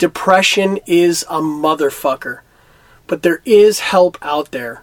Depression 0.00 0.78
is 0.86 1.26
a 1.28 1.42
motherfucker, 1.42 2.40
but 3.06 3.22
there 3.22 3.42
is 3.44 3.80
help 3.80 4.16
out 4.22 4.50
there. 4.50 4.82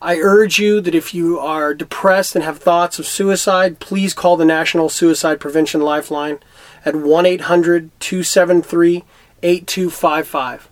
I 0.00 0.18
urge 0.18 0.60
you 0.60 0.80
that 0.82 0.94
if 0.94 1.12
you 1.12 1.40
are 1.40 1.74
depressed 1.74 2.36
and 2.36 2.44
have 2.44 2.58
thoughts 2.58 3.00
of 3.00 3.06
suicide, 3.08 3.80
please 3.80 4.14
call 4.14 4.36
the 4.36 4.44
National 4.44 4.88
Suicide 4.88 5.40
Prevention 5.40 5.80
Lifeline 5.80 6.38
at 6.84 6.94
1 6.94 7.26
800 7.26 7.90
273 7.98 9.02
8255. 9.42 10.68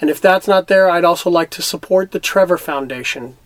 And 0.00 0.08
if 0.08 0.20
that's 0.20 0.46
not 0.46 0.68
there, 0.68 0.88
I'd 0.88 1.04
also 1.04 1.28
like 1.28 1.50
to 1.50 1.62
support 1.62 2.12
the 2.12 2.20
Trevor 2.20 2.58
Foundation. 2.58 3.36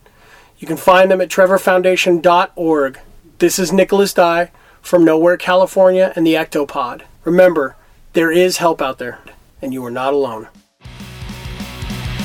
You 0.58 0.66
can 0.66 0.76
find 0.76 1.10
them 1.10 1.22
at 1.22 1.30
trevorfoundation.org. 1.30 3.00
This 3.38 3.58
is 3.58 3.72
Nicholas 3.72 4.12
Dye 4.12 4.50
from 4.82 5.06
Nowhere, 5.06 5.38
California, 5.38 6.12
and 6.14 6.26
the 6.26 6.34
Ectopod. 6.34 7.04
Remember, 7.24 7.76
there 8.12 8.30
is 8.30 8.58
help 8.58 8.82
out 8.82 8.98
there, 8.98 9.20
and 9.62 9.72
you 9.72 9.84
are 9.84 9.90
not 9.90 10.14
alone. 10.14 10.48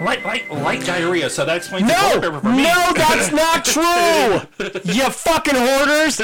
light, 0.00 0.24
light, 0.24 0.50
light 0.50 0.84
diarrhea. 0.84 1.28
So 1.30 1.44
that 1.44 1.56
explains 1.56 1.86
the 1.88 1.92
No, 1.94 2.08
toilet 2.20 2.22
paper 2.22 2.40
for 2.40 2.48
me. 2.50 2.62
no, 2.62 2.92
that's 2.94 3.32
not 3.32 3.64
true. 4.84 4.92
you 4.92 5.10
fucking 5.10 5.54
hoarders, 5.56 6.16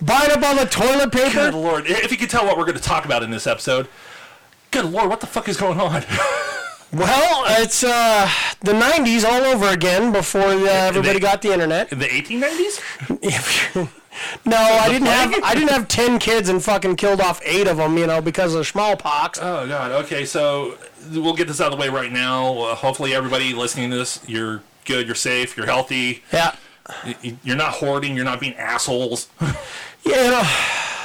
buying 0.00 0.30
up 0.32 0.42
all 0.42 0.56
the 0.56 0.66
toilet 0.66 1.12
paper? 1.12 1.50
Good 1.50 1.54
lord! 1.54 1.86
If 1.86 2.10
you 2.10 2.16
could 2.18 2.30
tell 2.30 2.44
what 2.46 2.56
we're 2.56 2.64
going 2.66 2.76
to 2.76 2.82
talk 2.82 3.04
about 3.04 3.22
in 3.22 3.30
this 3.30 3.46
episode, 3.46 3.88
good 4.70 4.84
lord, 4.86 5.08
what 5.08 5.20
the 5.20 5.26
fuck 5.26 5.48
is 5.48 5.56
going 5.56 5.80
on? 5.80 6.02
Well, 6.94 7.44
it's 7.62 7.82
uh, 7.82 8.28
the 8.60 8.72
'90s 8.72 9.24
all 9.24 9.40
over 9.44 9.68
again 9.68 10.12
before 10.12 10.42
uh, 10.42 10.66
everybody 10.66 11.20
got 11.20 11.40
the 11.40 11.50
internet. 11.50 11.90
In 11.90 11.98
the 11.98 12.04
1890s? 12.04 13.88
no, 14.44 14.56
I 14.56 14.88
didn't 14.88 15.06
have 15.08 15.34
I 15.44 15.54
didn't 15.54 15.70
have 15.70 15.88
ten 15.88 16.18
kids 16.18 16.48
and 16.48 16.62
fucking 16.62 16.96
killed 16.96 17.20
off 17.20 17.40
eight 17.44 17.66
of 17.66 17.76
them, 17.76 17.96
you 17.98 18.06
know, 18.06 18.20
because 18.20 18.54
of 18.54 18.66
smallpox. 18.66 19.38
Oh 19.40 19.66
god. 19.66 19.90
Okay, 20.04 20.24
so 20.24 20.76
we'll 21.12 21.34
get 21.34 21.48
this 21.48 21.60
out 21.60 21.72
of 21.72 21.78
the 21.78 21.82
way 21.82 21.88
right 21.88 22.12
now. 22.12 22.58
Uh, 22.58 22.74
hopefully, 22.74 23.14
everybody 23.14 23.52
listening 23.52 23.90
to 23.90 23.96
this, 23.96 24.20
you're 24.28 24.62
good, 24.84 25.06
you're 25.06 25.14
safe, 25.14 25.56
you're 25.56 25.66
healthy. 25.66 26.22
Yeah, 26.32 26.56
y- 27.04 27.36
You're 27.44 27.56
not 27.56 27.74
hoarding. 27.74 28.16
You're 28.16 28.24
not 28.24 28.40
being 28.40 28.54
assholes. 28.56 29.28
yeah. 29.40 29.54
You 30.04 30.30
know, 30.30 30.42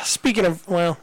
speaking 0.03 0.45
of 0.45 0.67
well. 0.67 0.97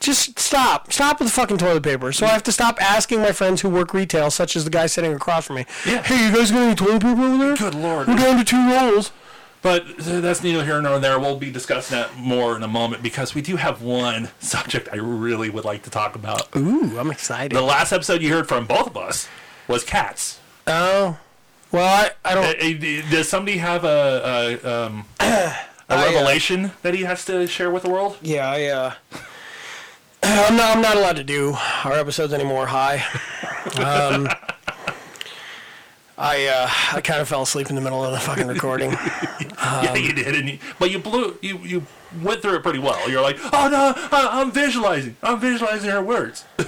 Just 0.00 0.36
stop. 0.36 0.92
Stop 0.92 1.20
with 1.20 1.28
the 1.28 1.32
fucking 1.32 1.58
toilet 1.58 1.84
paper. 1.84 2.10
So 2.10 2.26
I 2.26 2.30
have 2.30 2.42
to 2.42 2.50
stop 2.50 2.82
asking 2.82 3.20
my 3.20 3.30
friends 3.30 3.60
who 3.60 3.68
work 3.70 3.94
retail, 3.94 4.32
such 4.32 4.56
as 4.56 4.64
the 4.64 4.70
guy 4.70 4.86
sitting 4.86 5.12
across 5.14 5.46
from 5.46 5.54
me. 5.54 5.66
Yeah. 5.86 6.02
Hey, 6.02 6.26
you 6.26 6.34
guys 6.34 6.50
got 6.50 6.62
any 6.62 6.74
toilet 6.74 7.02
paper 7.02 7.22
over 7.22 7.38
there? 7.38 7.56
Good 7.56 7.76
lord. 7.76 8.08
We're 8.08 8.16
down 8.16 8.36
to 8.38 8.44
two 8.44 8.68
rolls. 8.68 9.12
But 9.62 9.84
uh, 10.06 10.20
that's 10.20 10.42
neither 10.42 10.64
here 10.64 10.80
nor 10.82 10.98
there. 10.98 11.18
We'll 11.20 11.36
be 11.38 11.50
discussing 11.52 11.96
that 11.96 12.16
more 12.16 12.56
in 12.56 12.62
a 12.64 12.68
moment 12.68 13.02
because 13.02 13.34
we 13.34 13.42
do 13.42 13.56
have 13.56 13.80
one 13.80 14.28
subject 14.40 14.88
I 14.92 14.96
really 14.96 15.48
would 15.50 15.64
like 15.64 15.82
to 15.84 15.90
talk 15.90 16.14
about. 16.16 16.54
Ooh, 16.56 16.98
I'm 16.98 17.10
excited. 17.12 17.56
The 17.56 17.62
last 17.62 17.92
episode 17.92 18.22
you 18.22 18.32
heard 18.32 18.48
from 18.48 18.66
both 18.66 18.88
of 18.88 18.96
us 18.96 19.28
was 19.68 19.84
cats. 19.84 20.40
Oh, 20.66 21.18
well, 21.70 21.84
I, 21.84 22.10
I 22.28 22.32
Uh, 22.34 22.52
don't. 22.52 22.84
uh, 22.84 23.10
Does 23.10 23.28
somebody 23.28 23.58
have 23.58 23.84
a 23.84 24.58
a, 24.62 24.86
um, 24.86 25.04
a 25.20 25.54
uh, 25.88 25.96
revelation 26.12 26.72
that 26.82 26.94
he 26.94 27.02
has 27.04 27.24
to 27.26 27.46
share 27.46 27.70
with 27.70 27.84
the 27.84 27.90
world? 27.90 28.18
Yeah, 28.20 28.50
I. 28.50 28.64
Uh, 28.66 28.92
I'm 30.24 30.56
not. 30.56 30.76
I'm 30.76 30.82
not 30.82 30.96
allowed 30.96 31.16
to 31.16 31.24
do 31.24 31.54
our 31.84 31.92
episodes 31.94 32.32
anymore. 32.32 32.66
Hi. 32.66 33.04
Um, 33.78 34.28
I 36.22 36.46
uh, 36.46 36.96
I 36.96 37.00
kind 37.00 37.20
of 37.20 37.28
fell 37.28 37.42
asleep 37.42 37.68
in 37.68 37.74
the 37.74 37.82
middle 37.82 38.04
of 38.04 38.12
the 38.12 38.20
fucking 38.20 38.46
recording. 38.46 38.92
yeah, 39.58 39.94
you 39.96 40.12
did, 40.12 40.36
and 40.36 40.48
you, 40.50 40.58
but 40.78 40.92
you 40.92 41.00
blew 41.00 41.36
you 41.42 41.58
you 41.58 41.84
went 42.22 42.40
through 42.40 42.54
it 42.54 42.62
pretty 42.62 42.78
well. 42.78 43.10
You're 43.10 43.20
like, 43.20 43.38
oh 43.52 43.68
no, 43.68 43.92
I, 43.96 44.40
I'm 44.40 44.52
visualizing, 44.52 45.16
I'm 45.20 45.40
visualizing 45.40 45.90
her 45.90 46.00
words. 46.00 46.44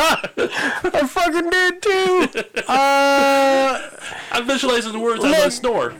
I 0.00 1.06
fucking 1.08 1.50
did 1.50 1.82
too. 1.82 2.28
Uh, 2.66 3.90
I'm 4.32 4.44
visualizing 4.44 4.90
the 4.90 4.98
words 4.98 5.24
as 5.24 5.32
I 5.32 5.44
Look. 5.44 5.52
snore. 5.52 5.94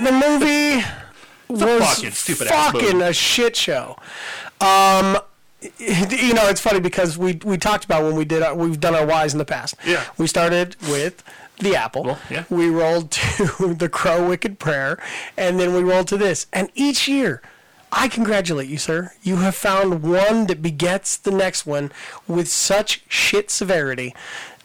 the 0.00 0.12
movie 0.12 0.84
was 1.48 2.02
fucking 2.02 2.12
fucking 2.12 3.02
a 3.02 3.12
shit 3.12 3.56
show. 3.56 3.96
Um, 4.60 5.18
you 5.78 6.34
know, 6.34 6.48
it's 6.48 6.60
funny 6.60 6.80
because 6.80 7.16
we 7.16 7.40
we 7.44 7.56
talked 7.56 7.84
about 7.84 8.02
when 8.04 8.14
we 8.16 8.24
did 8.24 8.42
our, 8.42 8.54
we've 8.54 8.80
done 8.80 8.94
our 8.94 9.06
whys 9.06 9.32
in 9.32 9.38
the 9.38 9.44
past. 9.44 9.74
Yeah. 9.86 10.04
We 10.18 10.26
started 10.26 10.76
with 10.82 11.22
the 11.58 11.76
apple. 11.76 12.04
Well, 12.04 12.18
yeah. 12.30 12.44
We 12.50 12.68
rolled 12.68 13.10
to 13.12 13.74
the 13.74 13.88
crow 13.88 14.28
wicked 14.28 14.58
prayer, 14.58 15.02
and 15.36 15.58
then 15.58 15.74
we 15.74 15.82
rolled 15.82 16.08
to 16.08 16.16
this. 16.16 16.46
And 16.52 16.70
each 16.74 17.08
year, 17.08 17.40
I 17.92 18.08
congratulate 18.08 18.68
you, 18.68 18.78
sir. 18.78 19.12
You 19.22 19.36
have 19.36 19.54
found 19.54 20.02
one 20.02 20.46
that 20.48 20.60
begets 20.60 21.16
the 21.16 21.30
next 21.30 21.64
one 21.66 21.92
with 22.28 22.48
such 22.48 23.02
shit 23.08 23.50
severity. 23.50 24.14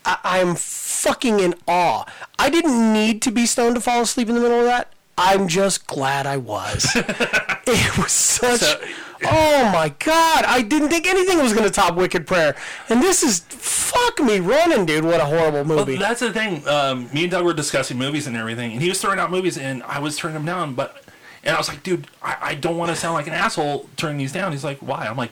I, 0.06 0.18
I'm 0.24 0.56
fucking 0.56 1.40
in 1.40 1.56
awe. 1.68 2.06
I 2.38 2.50
didn't 2.50 2.92
need 2.92 3.22
to 3.24 3.32
be 3.32 3.46
stoned 3.46 3.76
to 3.76 3.82
fall 3.82 4.02
asleep 4.02 4.30
in 4.30 4.36
the 4.36 4.42
middle 4.42 4.60
of 4.60 4.66
that. 4.66 4.92
I'm 5.18 5.48
just 5.48 5.86
glad 5.86 6.26
I 6.26 6.38
was. 6.38 6.90
it 6.96 7.98
was 7.98 8.12
such. 8.12 8.62
So- 8.62 8.82
oh 9.26 9.72
my 9.74 9.94
god! 10.00 10.46
I 10.46 10.62
didn't 10.62 10.90
think 10.90 11.08
anything 11.08 11.40
was 11.40 11.54
gonna 11.54 11.70
top 11.70 11.96
Wicked 11.96 12.28
Prayer, 12.28 12.56
and 12.90 13.02
this 13.02 13.24
is 13.24 13.40
fuck 13.40 14.20
me 14.20 14.40
running, 14.40 14.86
dude. 14.86 15.06
What 15.06 15.20
a 15.20 15.26
horrible 15.26 15.66
movie. 15.66 15.94
Well, 15.94 16.02
that's 16.02 16.20
the 16.20 16.34
thing. 16.34 16.68
Um, 16.68 17.10
me 17.14 17.24
and 17.24 17.32
Doug 17.32 17.46
were 17.46 17.54
discussing 17.54 17.98
movies 17.98 18.28
and 18.28 18.38
everything, 18.38 18.74
and 18.74 18.82
he 18.82 18.90
was 18.90 19.02
throwing 19.02 19.20
out 19.20 19.32
movies, 19.32 19.58
and 19.58 19.84
I 19.84 20.00
was 20.00 20.18
turning 20.18 20.36
them 20.36 20.46
down. 20.46 20.76
But 20.76 21.04
and 21.44 21.56
I 21.56 21.58
was 21.58 21.68
like, 21.68 21.84
dude, 21.84 22.08
I, 22.22 22.38
I 22.42 22.56
don't 22.56 22.78
want 22.78 22.90
to 22.90 22.96
sound 22.96 23.14
like 23.14 23.28
an 23.28 23.34
asshole 23.34 23.90
turning 23.98 24.18
these 24.18 24.32
down. 24.32 24.52
He's 24.52 24.64
like, 24.64 24.80
why? 24.80 25.08
I'm 25.08 25.18
like, 25.18 25.32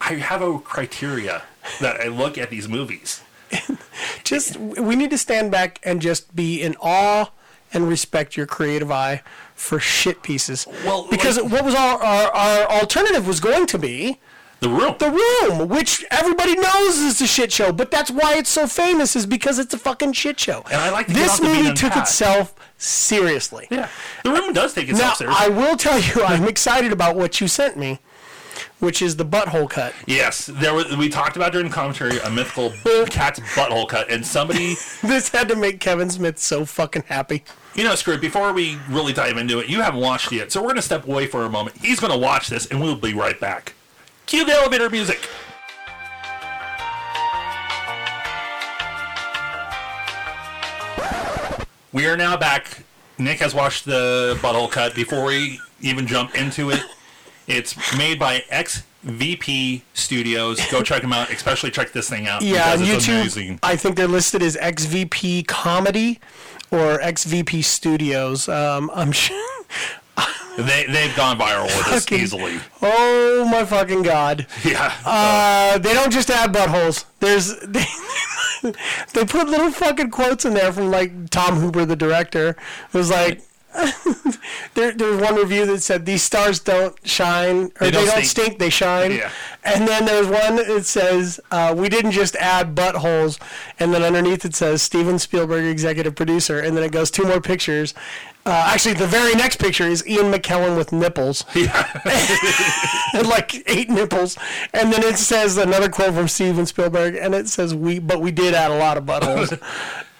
I 0.00 0.14
have 0.14 0.42
a 0.42 0.58
criteria 0.58 1.42
that 1.80 2.00
I 2.00 2.08
look 2.08 2.38
at 2.38 2.50
these 2.50 2.68
movies. 2.68 3.22
just 4.24 4.56
we 4.56 4.96
need 4.96 5.10
to 5.10 5.18
stand 5.18 5.50
back 5.50 5.78
and 5.82 6.00
just 6.00 6.34
be 6.34 6.62
in 6.62 6.76
awe 6.80 7.30
and 7.72 7.88
respect 7.88 8.36
your 8.36 8.46
creative 8.46 8.90
eye 8.90 9.22
for 9.62 9.78
shit 9.78 10.22
pieces. 10.22 10.66
Well, 10.84 11.06
because 11.10 11.38
like- 11.38 11.52
what 11.52 11.64
was 11.64 11.74
our, 11.74 12.02
our 12.02 12.30
our 12.34 12.70
alternative 12.80 13.26
was 13.26 13.38
going 13.40 13.66
to 13.66 13.78
be 13.78 14.18
The 14.60 14.68
Room. 14.68 14.94
the 14.98 15.10
room, 15.10 15.68
which 15.68 16.04
everybody 16.10 16.54
knows 16.56 16.98
is 16.98 17.20
a 17.20 17.26
shit 17.26 17.50
show, 17.52 17.72
but 17.72 17.90
that's 17.90 18.10
why 18.10 18.34
it's 18.36 18.50
so 18.50 18.66
famous 18.66 19.14
is 19.16 19.24
because 19.26 19.58
it's 19.58 19.72
a 19.74 19.78
fucking 19.78 20.12
shit 20.14 20.38
show. 20.40 20.64
And 20.70 20.80
I 20.80 20.90
like 20.90 21.06
to 21.08 21.12
this 21.14 21.30
off 21.32 21.40
the 21.40 21.46
beaten 21.46 21.62
movie 21.64 21.74
took 21.76 21.96
itself 21.96 22.54
seriously. 22.76 23.66
yeah, 23.70 23.88
The 24.24 24.30
Room 24.32 24.52
does 24.52 24.74
take 24.74 24.88
Now 24.88 24.94
itself 24.94 25.16
seriously. 25.18 25.46
I 25.46 25.48
will 25.48 25.76
tell 25.76 25.98
you, 26.00 26.24
I'm 26.24 26.44
excited 26.54 26.92
about 26.92 27.16
what 27.16 27.40
you 27.40 27.48
sent 27.48 27.76
me, 27.76 28.00
which 28.82 29.00
is 29.00 29.14
the 29.14 29.24
butthole 29.24 29.70
cut. 29.70 29.94
yes, 30.08 30.46
there 30.46 30.74
was. 30.74 30.96
We 30.96 31.08
talked 31.08 31.36
about 31.36 31.52
during 31.52 31.68
the 31.68 31.72
commentary 31.72 32.18
a 32.18 32.28
mythical 32.28 32.72
cat's 33.06 33.38
butthole 33.54 33.88
cut, 33.88 34.10
and 34.10 34.26
somebody 34.26 34.74
This 35.02 35.28
had 35.28 35.48
to 35.50 35.56
make 35.56 35.78
Kevin 35.78 36.10
Smith 36.10 36.36
so 36.40 36.64
fucking 36.64 37.04
happy. 37.06 37.44
You 37.76 37.84
know, 37.84 37.94
Screw, 37.94 38.14
it. 38.14 38.20
before 38.20 38.52
we 38.52 38.76
really 38.88 39.12
dive 39.12 39.36
into 39.36 39.60
it, 39.60 39.68
you 39.68 39.80
haven't 39.82 40.00
watched 40.00 40.32
it 40.32 40.36
yet, 40.36 40.52
so 40.52 40.60
we're 40.60 40.74
to 40.74 40.82
step 40.82 41.06
away 41.06 41.28
for 41.28 41.44
a 41.44 41.48
moment. 41.48 41.76
He's 41.76 42.00
to 42.00 42.18
watch 42.18 42.48
this, 42.48 42.66
and 42.66 42.80
we'll 42.80 42.96
be 42.96 43.14
right 43.14 43.38
back. 43.38 43.74
Cue 44.26 44.44
the 44.44 44.52
elevator 44.52 44.90
music. 44.90 45.28
We 51.92 52.06
are 52.06 52.16
now 52.16 52.36
back. 52.36 52.82
Nick 53.16 53.38
has 53.38 53.54
watched 53.54 53.84
the 53.84 54.36
butthole 54.40 54.70
cut. 54.70 54.96
Before 54.96 55.24
we 55.24 55.60
even 55.80 56.08
jump 56.08 56.34
into 56.34 56.70
it, 56.70 56.80
it's 57.46 57.96
made 57.96 58.18
by 58.18 58.40
XVP 58.52 59.82
Studios. 59.94 60.60
Go 60.70 60.82
check 60.82 61.02
them 61.02 61.12
out. 61.12 61.30
Especially 61.30 61.70
check 61.70 61.92
this 61.92 62.08
thing 62.08 62.26
out. 62.26 62.42
Yeah, 62.42 62.76
YouTube, 62.76 63.20
amazing. 63.20 63.58
I 63.62 63.76
think 63.76 63.96
they're 63.96 64.06
listed 64.08 64.42
as 64.42 64.56
XVP 64.56 65.46
Comedy 65.46 66.20
or 66.70 66.98
XVP 66.98 67.64
Studios. 67.64 68.48
Um, 68.48 68.90
I'm 68.94 69.12
sure. 69.12 69.38
They 70.58 70.84
they've 70.86 71.16
gone 71.16 71.38
viral 71.38 71.64
with 71.64 71.86
this 71.86 72.04
Fucking- 72.04 72.20
easily. 72.20 72.60
Oh 72.82 73.48
my 73.50 73.64
fucking 73.64 74.02
god! 74.02 74.46
Yeah. 74.62 74.92
Uh, 75.04 75.78
they 75.78 75.94
don't 75.94 76.12
just 76.12 76.28
add 76.28 76.52
buttholes. 76.52 77.06
There's 77.20 77.56
they, 77.66 77.86
they 79.14 79.24
put 79.24 79.48
little 79.48 79.70
fucking 79.70 80.10
quotes 80.10 80.44
in 80.44 80.52
there 80.52 80.70
from 80.70 80.90
like 80.90 81.30
Tom 81.30 81.54
Hooper, 81.56 81.86
the 81.86 81.96
director. 81.96 82.50
It 82.50 82.94
was 82.96 83.08
like. 83.10 83.40
There, 84.74 84.92
there 84.92 85.08
was 85.08 85.20
one 85.20 85.34
review 85.36 85.64
that 85.66 85.80
said 85.82 86.04
these 86.06 86.22
stars 86.22 86.60
don't 86.60 86.96
shine 87.06 87.64
or 87.80 87.86
they, 87.86 87.90
don't 87.90 88.06
don't, 88.06 88.24
stink." 88.24 88.26
stink. 88.26 88.58
they 88.58 88.70
shine 88.70 89.12
Yeah. 89.12 89.30
and 89.64 89.88
then 89.88 90.04
there's 90.04 90.26
one 90.26 90.56
that 90.56 90.84
says 90.84 91.40
uh, 91.50 91.74
we 91.76 91.88
didn't 91.88 92.12
just 92.12 92.36
add 92.36 92.74
buttholes 92.74 93.38
and 93.78 93.92
then 93.94 94.02
underneath 94.02 94.44
it 94.44 94.54
says 94.54 94.82
steven 94.82 95.18
spielberg 95.18 95.64
executive 95.64 96.14
producer 96.14 96.60
and 96.60 96.76
then 96.76 96.84
it 96.84 96.92
goes 96.92 97.10
two 97.10 97.24
more 97.24 97.40
pictures 97.40 97.94
uh, 98.44 98.50
actually 98.72 98.94
the 98.94 99.06
very 99.06 99.34
next 99.34 99.56
picture 99.56 99.84
is 99.84 100.06
ian 100.06 100.30
mckellen 100.32 100.76
with 100.76 100.92
nipples 100.92 101.44
and 103.14 103.26
like 103.28 103.62
eight 103.68 103.88
nipples, 103.88 104.36
and 104.72 104.92
then 104.92 105.02
it 105.04 105.16
says 105.16 105.56
another 105.56 105.88
quote 105.88 106.14
from 106.14 106.28
Steven 106.28 106.66
Spielberg, 106.66 107.14
and 107.14 107.34
it 107.34 107.48
says 107.48 107.74
we, 107.74 107.98
but 107.98 108.20
we 108.20 108.30
did 108.30 108.54
add 108.54 108.70
a 108.70 108.76
lot 108.78 108.96
of 108.96 109.04
buttholes. 109.04 109.58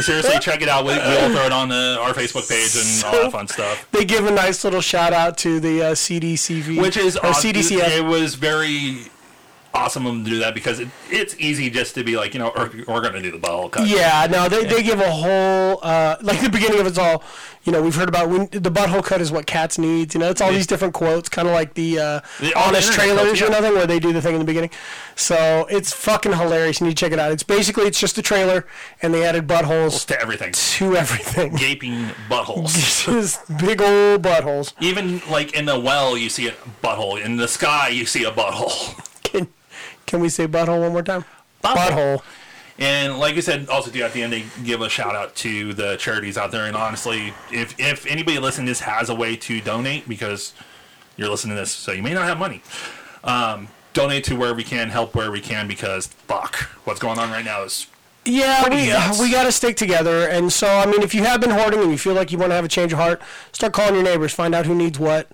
Seriously, 0.00 0.38
check 0.40 0.62
it 0.62 0.68
out. 0.68 0.84
We, 0.84 0.92
we'll 0.94 1.30
throw 1.32 1.46
it 1.46 1.52
on 1.52 1.68
the, 1.68 1.98
our 2.00 2.12
Facebook 2.12 2.48
page 2.48 2.74
and 2.76 3.04
all 3.04 3.22
that 3.24 3.32
fun 3.32 3.46
stuff. 3.48 3.86
they 3.92 4.04
give 4.04 4.26
a 4.26 4.30
nice 4.30 4.64
little 4.64 4.80
shout 4.80 5.12
out 5.12 5.36
to 5.38 5.60
the 5.60 5.82
uh, 5.82 5.92
CDCV, 5.92 6.80
Which 6.80 6.96
is 6.96 7.16
or 7.16 7.26
awesome. 7.26 7.52
CDCF. 7.52 7.98
It 7.98 8.04
was 8.04 8.34
very 8.34 9.10
awesome 9.72 10.06
of 10.06 10.12
them 10.14 10.24
to 10.24 10.30
do 10.30 10.38
that 10.40 10.54
because 10.54 10.80
it, 10.80 10.88
it's 11.10 11.34
easy 11.38 11.70
just 11.70 11.94
to 11.94 12.04
be 12.04 12.16
like, 12.16 12.34
you 12.34 12.40
know, 12.40 12.52
we're, 12.56 12.70
we're 12.88 13.00
going 13.00 13.12
to 13.14 13.22
do 13.22 13.30
the 13.30 13.38
ball 13.38 13.68
cut. 13.68 13.86
Yeah, 13.86 14.26
no, 14.30 14.48
they, 14.48 14.64
they 14.64 14.82
give 14.82 15.00
a 15.00 15.10
whole 15.10 15.78
uh, 15.82 16.16
like 16.22 16.40
the 16.40 16.50
beginning 16.50 16.80
of 16.80 16.86
it's 16.86 16.98
all, 16.98 17.22
you 17.64 17.72
know, 17.72 17.82
we've 17.82 17.94
heard 17.94 18.08
about 18.08 18.28
when 18.30 18.48
the 18.50 18.70
butthole 18.70 19.04
cut 19.04 19.20
is 19.20 19.30
what 19.30 19.46
cats 19.46 19.78
needs. 19.78 20.14
You 20.14 20.20
know, 20.20 20.30
it's 20.30 20.40
all 20.40 20.50
these 20.50 20.66
different 20.66 20.94
quotes, 20.94 21.28
kind 21.28 21.46
of 21.46 21.54
like 21.54 21.74
the, 21.74 21.98
uh, 21.98 22.20
The- 22.40 22.54
honest 22.58 22.92
trailers 22.92 23.20
quotes, 23.38 23.42
or 23.42 23.50
nothing, 23.50 23.74
where 23.74 23.86
they 23.86 24.00
do 24.00 24.12
the 24.12 24.20
thing 24.22 24.34
in 24.34 24.38
the 24.40 24.44
beginning. 24.46 24.70
So 25.14 25.66
it's 25.70 25.92
fucking 25.92 26.32
hilarious. 26.32 26.80
You 26.80 26.86
need 26.88 26.96
to 26.96 27.00
check 27.04 27.12
it 27.12 27.18
out. 27.18 27.30
It's 27.32 27.42
basically 27.42 27.84
it's 27.84 28.00
just 28.00 28.16
a 28.18 28.22
trailer, 28.22 28.66
and 29.02 29.12
they 29.14 29.24
added 29.24 29.46
buttholes 29.46 30.06
To 30.06 30.18
everything. 30.20 30.52
to 30.52 30.96
everything. 30.96 31.54
Gaping 31.56 32.06
buttholes. 32.28 33.04
just 33.04 33.46
big 33.58 33.80
old 33.82 34.22
buttholes. 34.22 34.72
Even 34.80 35.20
like 35.30 35.54
in 35.54 35.66
the 35.66 35.78
well, 35.78 36.16
you 36.16 36.28
see 36.30 36.48
a 36.48 36.52
butthole. 36.82 37.22
In 37.22 37.36
the 37.36 37.46
sky, 37.48 37.88
you 37.88 38.06
see 38.06 38.24
a 38.24 38.30
butthole. 38.32 38.98
Can, 40.10 40.20
we 40.20 40.28
say 40.28 40.48
butthole 40.48 40.80
one 40.80 40.92
more 40.92 41.02
time? 41.02 41.24
Butthole. 41.62 42.22
And 42.78 43.18
like 43.18 43.36
you 43.36 43.42
said, 43.42 43.68
also 43.68 43.90
too, 43.90 44.02
at 44.02 44.12
the 44.12 44.22
end, 44.22 44.32
they 44.32 44.44
give 44.64 44.80
a 44.80 44.88
shout 44.88 45.14
out 45.14 45.36
to 45.36 45.72
the 45.74 45.96
charities 45.96 46.36
out 46.38 46.50
there. 46.50 46.64
And 46.64 46.74
honestly, 46.74 47.34
if 47.52 47.78
if 47.78 48.06
anybody 48.06 48.38
listening 48.38 48.66
to 48.66 48.70
this 48.70 48.80
has 48.80 49.08
a 49.10 49.14
way 49.14 49.36
to 49.36 49.60
donate, 49.60 50.08
because 50.08 50.54
you're 51.16 51.28
listening 51.28 51.54
to 51.56 51.60
this, 51.60 51.70
so 51.70 51.92
you 51.92 52.02
may 52.02 52.14
not 52.14 52.24
have 52.24 52.38
money, 52.38 52.62
um, 53.22 53.68
donate 53.92 54.24
to 54.24 54.34
where 54.34 54.54
we 54.54 54.64
can, 54.64 54.88
help 54.88 55.14
where 55.14 55.30
we 55.30 55.40
can, 55.40 55.68
because 55.68 56.06
fuck, 56.06 56.56
what's 56.84 56.98
going 57.00 57.18
on 57.18 57.30
right 57.30 57.44
now 57.44 57.62
is 57.62 57.86
Yeah, 58.24 58.68
we, 58.68 59.26
we 59.26 59.30
got 59.30 59.44
to 59.44 59.52
stick 59.52 59.76
together. 59.76 60.28
And 60.28 60.52
so, 60.52 60.66
I 60.66 60.86
mean, 60.86 61.02
if 61.02 61.14
you 61.14 61.22
have 61.24 61.40
been 61.40 61.50
hoarding 61.50 61.80
and 61.80 61.90
you 61.90 61.98
feel 61.98 62.14
like 62.14 62.32
you 62.32 62.38
want 62.38 62.50
to 62.50 62.54
have 62.54 62.64
a 62.64 62.68
change 62.68 62.92
of 62.92 62.98
heart, 62.98 63.20
start 63.52 63.72
calling 63.72 63.94
your 63.94 64.04
neighbors, 64.04 64.32
find 64.32 64.54
out 64.54 64.66
who 64.66 64.74
needs 64.74 64.98
what. 64.98 65.28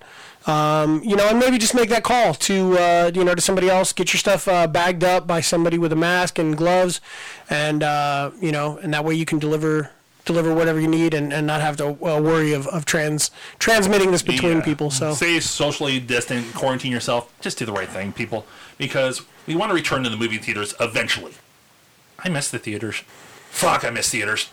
Um, 0.47 1.03
you 1.03 1.15
know, 1.17 1.27
and 1.27 1.37
maybe 1.39 1.57
just 1.57 1.75
make 1.75 1.89
that 1.89 2.03
call 2.03 2.33
to 2.33 2.77
uh, 2.77 3.11
you 3.13 3.23
know 3.23 3.35
to 3.35 3.41
somebody 3.41 3.69
else. 3.69 3.91
Get 3.93 4.13
your 4.13 4.17
stuff 4.19 4.47
uh, 4.47 4.65
bagged 4.67 5.03
up 5.03 5.27
by 5.27 5.41
somebody 5.41 5.77
with 5.77 5.91
a 5.91 5.95
mask 5.97 6.39
and 6.39 6.55
gloves, 6.57 7.01
and 7.49 7.83
uh, 7.83 8.31
you 8.41 8.51
know, 8.53 8.77
and 8.77 8.93
that 8.93 9.03
way 9.03 9.13
you 9.13 9.25
can 9.25 9.39
deliver 9.39 9.91
deliver 10.23 10.53
whatever 10.53 10.77
you 10.79 10.89
need 10.89 11.13
and, 11.13 11.31
and 11.31 11.47
not 11.47 11.61
have 11.61 11.77
to 11.77 11.85
uh, 11.87 12.19
worry 12.19 12.51
of, 12.51 12.67
of 12.67 12.83
trans 12.83 13.31
transmitting 13.59 14.11
this 14.11 14.21
between 14.21 14.57
Yeah. 14.57 14.63
people. 14.63 14.91
So 14.91 15.13
stay 15.13 15.39
socially 15.39 15.99
distant, 16.01 16.53
quarantine 16.53 16.91
yourself. 16.91 17.31
Just 17.39 17.57
do 17.57 17.65
the 17.65 17.71
right 17.71 17.87
thing, 17.87 18.11
people, 18.11 18.45
because 18.77 19.21
we 19.47 19.55
want 19.55 19.69
to 19.69 19.73
return 19.73 20.03
to 20.03 20.09
the 20.09 20.17
movie 20.17 20.37
theaters 20.37 20.73
eventually. 20.81 21.33
I 22.19 22.27
miss 22.29 22.49
the 22.51 22.59
theaters. 22.59 23.03
Fuck, 23.51 23.85
I 23.85 23.89
miss 23.89 24.09
theaters. 24.09 24.49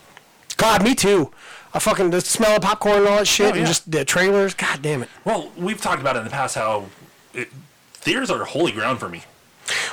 God, 0.55 0.81
me 0.81 0.95
too. 0.95 1.31
I 1.75 1.79
fucking 1.79 2.09
the 2.09 2.21
smell 2.21 2.55
of 2.55 2.61
popcorn 2.61 2.99
and 2.99 3.07
all 3.07 3.17
that 3.17 3.27
shit, 3.27 3.53
Oh, 3.53 3.57
and 3.57 3.67
just 3.67 3.91
the 3.91 4.05
trailers. 4.05 4.53
God 4.53 4.81
damn 4.81 5.03
it. 5.03 5.09
Well, 5.25 5.51
we've 5.57 5.79
talked 5.81 6.01
about 6.01 6.15
it 6.15 6.19
in 6.19 6.25
the 6.25 6.31
past 6.31 6.55
how 6.55 6.85
it, 7.33 7.49
theaters 7.93 8.31
are 8.31 8.43
holy 8.45 8.71
ground 8.71 8.99
for 8.99 9.09
me. 9.09 9.23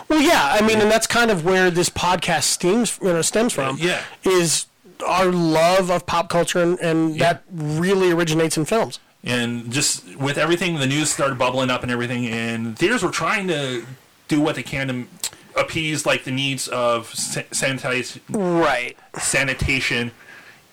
Well, 0.08 0.20
yeah, 0.20 0.56
I 0.58 0.64
mean, 0.66 0.80
and 0.80 0.90
that's 0.90 1.06
kind 1.06 1.30
of 1.30 1.44
where 1.44 1.70
this 1.70 1.90
podcast 1.90 2.44
stems, 2.44 2.98
you 3.02 3.08
know, 3.12 3.22
stems 3.22 3.52
from. 3.52 3.78
Yeah. 3.80 4.02
is 4.22 4.66
our 5.06 5.26
love 5.32 5.90
of 5.90 6.06
pop 6.06 6.28
culture, 6.28 6.62
and, 6.62 6.78
and 6.78 7.16
Yeah. 7.16 7.32
that 7.32 7.42
really 7.52 8.12
originates 8.12 8.56
in 8.56 8.64
films. 8.64 9.00
And 9.24 9.72
just 9.72 10.16
with 10.16 10.38
everything, 10.38 10.78
the 10.78 10.86
news 10.86 11.10
started 11.10 11.36
bubbling 11.38 11.70
up 11.70 11.82
and 11.82 11.90
everything, 11.90 12.26
and 12.28 12.78
theaters 12.78 13.02
were 13.02 13.10
trying 13.10 13.48
to 13.48 13.84
do 14.28 14.40
what 14.40 14.54
they 14.54 14.62
can 14.62 14.88
to 14.88 15.60
appease 15.60 16.06
like 16.06 16.22
the 16.24 16.30
needs 16.30 16.68
of 16.68 17.12
sa- 17.14 17.40
sanitize, 17.50 18.20
Right. 18.28 18.96
sanitation 19.18 20.12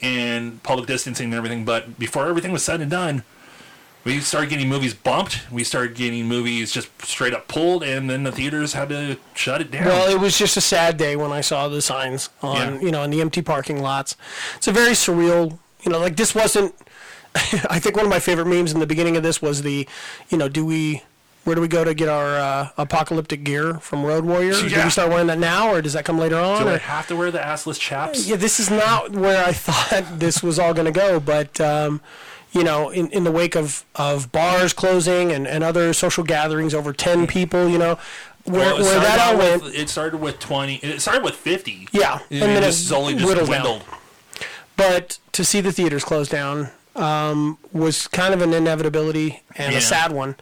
and 0.01 0.61
public 0.63 0.87
distancing 0.87 1.25
and 1.25 1.33
everything. 1.35 1.65
But 1.65 1.99
before 1.99 2.27
everything 2.27 2.51
was 2.51 2.63
said 2.63 2.81
and 2.81 2.89
done, 2.91 3.23
we 4.05 4.19
started 4.21 4.49
getting 4.49 4.69
movies 4.69 4.93
bumped. 4.93 5.41
We 5.51 5.63
started 5.63 5.95
getting 5.95 6.25
movies 6.25 6.71
just 6.71 6.87
straight 7.05 7.33
up 7.33 7.47
pulled, 7.47 7.83
and 7.83 8.09
then 8.09 8.23
the 8.23 8.31
theaters 8.31 8.73
had 8.73 8.89
to 8.89 9.17
shut 9.35 9.59
it 9.61 9.71
down. 9.71 9.85
Well, 9.85 10.09
it 10.09 10.19
was 10.19 10.37
just 10.37 10.55
a 10.57 10.61
sad 10.61 10.97
day 10.97 11.15
when 11.15 11.31
I 11.31 11.41
saw 11.41 11.67
the 11.67 11.81
signs 11.81 12.29
on, 12.41 12.75
Yeah. 12.75 12.81
you 12.81 12.91
know, 12.91 13.03
in 13.03 13.11
the 13.11 13.19
empty 13.21 13.41
parking 13.41 13.81
lots. 13.81 14.15
It's 14.57 14.67
a 14.67 14.71
very 14.71 14.91
surreal, 14.93 15.57
you 15.83 15.91
know, 15.91 15.99
like 15.99 16.15
this 16.15 16.33
wasn't. 16.33 16.73
I 17.69 17.77
think 17.79 17.95
one 17.95 18.05
of 18.05 18.09
my 18.09 18.19
favorite 18.19 18.47
memes 18.47 18.71
in 18.73 18.79
the 18.79 18.87
beginning 18.87 19.15
of 19.17 19.21
this 19.23 19.41
was 19.41 19.61
the, 19.63 19.87
you 20.29 20.37
know, 20.37 20.47
do 20.49 20.65
we. 20.65 21.03
Where 21.49 21.55
do 21.55 21.61
we 21.61 21.67
go 21.67 21.83
to 21.83 21.95
get 21.95 22.09
our 22.09 22.35
uh, 22.37 22.69
apocalyptic 22.77 23.43
gear 23.43 23.79
from 23.79 24.05
Road 24.05 24.23
Warrior? 24.23 24.51
Do 24.53 24.65
we 24.83 24.89
start 24.91 25.09
wearing 25.09 25.25
that 25.27 25.39
now, 25.39 25.73
or 25.73 25.81
does 25.81 25.93
that 25.93 26.05
come 26.05 26.19
later 26.19 26.37
on? 26.37 26.61
do 26.61 26.67
I 26.69 26.75
or- 26.75 26.77
have 26.77 27.07
to 27.07 27.15
wear 27.15 27.31
the 27.31 27.39
assless 27.39 27.79
chaps? 27.79 28.27
yeah, 28.27 28.35
this 28.35 28.59
is 28.59 28.69
not 28.69 29.13
where 29.13 29.43
I 29.43 29.51
thought 29.53 30.19
this 30.19 30.43
was 30.43 30.59
all 30.59 30.75
going 30.75 30.85
to 30.85 30.91
go, 30.91 31.19
but 31.19 31.59
um, 31.59 32.01
you 32.51 32.63
know, 32.63 32.91
in, 32.91 33.09
in 33.09 33.23
the 33.23 33.31
wake 33.31 33.55
of, 33.55 33.83
of 33.95 34.31
bars 34.31 34.73
closing 34.73 35.31
and, 35.31 35.47
and 35.47 35.63
other 35.63 35.91
social 35.93 36.23
gatherings 36.23 36.75
over 36.75 36.93
ten 36.93 37.25
people, 37.25 37.67
you 37.67 37.79
know, 37.79 37.97
where, 38.43 38.75
Well, 38.75 38.83
where 38.83 38.99
that 38.99 39.19
all 39.19 39.39
went, 39.39 39.63
with- 39.63 39.73
it 39.73 39.89
started 39.89 40.19
with 40.21 40.37
twenty. 40.37 40.75
It 40.75 41.01
started 41.01 41.23
with 41.23 41.33
fifty. 41.33 41.87
Yeah, 41.91 42.19
and, 42.29 42.43
and 42.43 42.55
then 42.57 42.61
it 42.63 42.67
it 42.69 42.73
slowly 42.73 43.15
just 43.15 43.25
whittled 43.25 43.49
down. 43.49 43.61
dwindled. 43.63 43.83
but 44.77 45.17
to 45.31 45.43
see 45.43 45.61
the 45.61 45.71
theaters 45.71 46.03
close 46.03 46.29
down 46.29 46.69
um, 46.99 47.57
was 47.71 48.07
kind 48.07 48.33
of 48.33 48.41
an 48.41 48.53
inevitability 48.53 49.41
and 49.55 49.71
Yeah. 49.71 49.79
a 49.79 49.81
sad 49.81 50.11
one. 50.11 50.35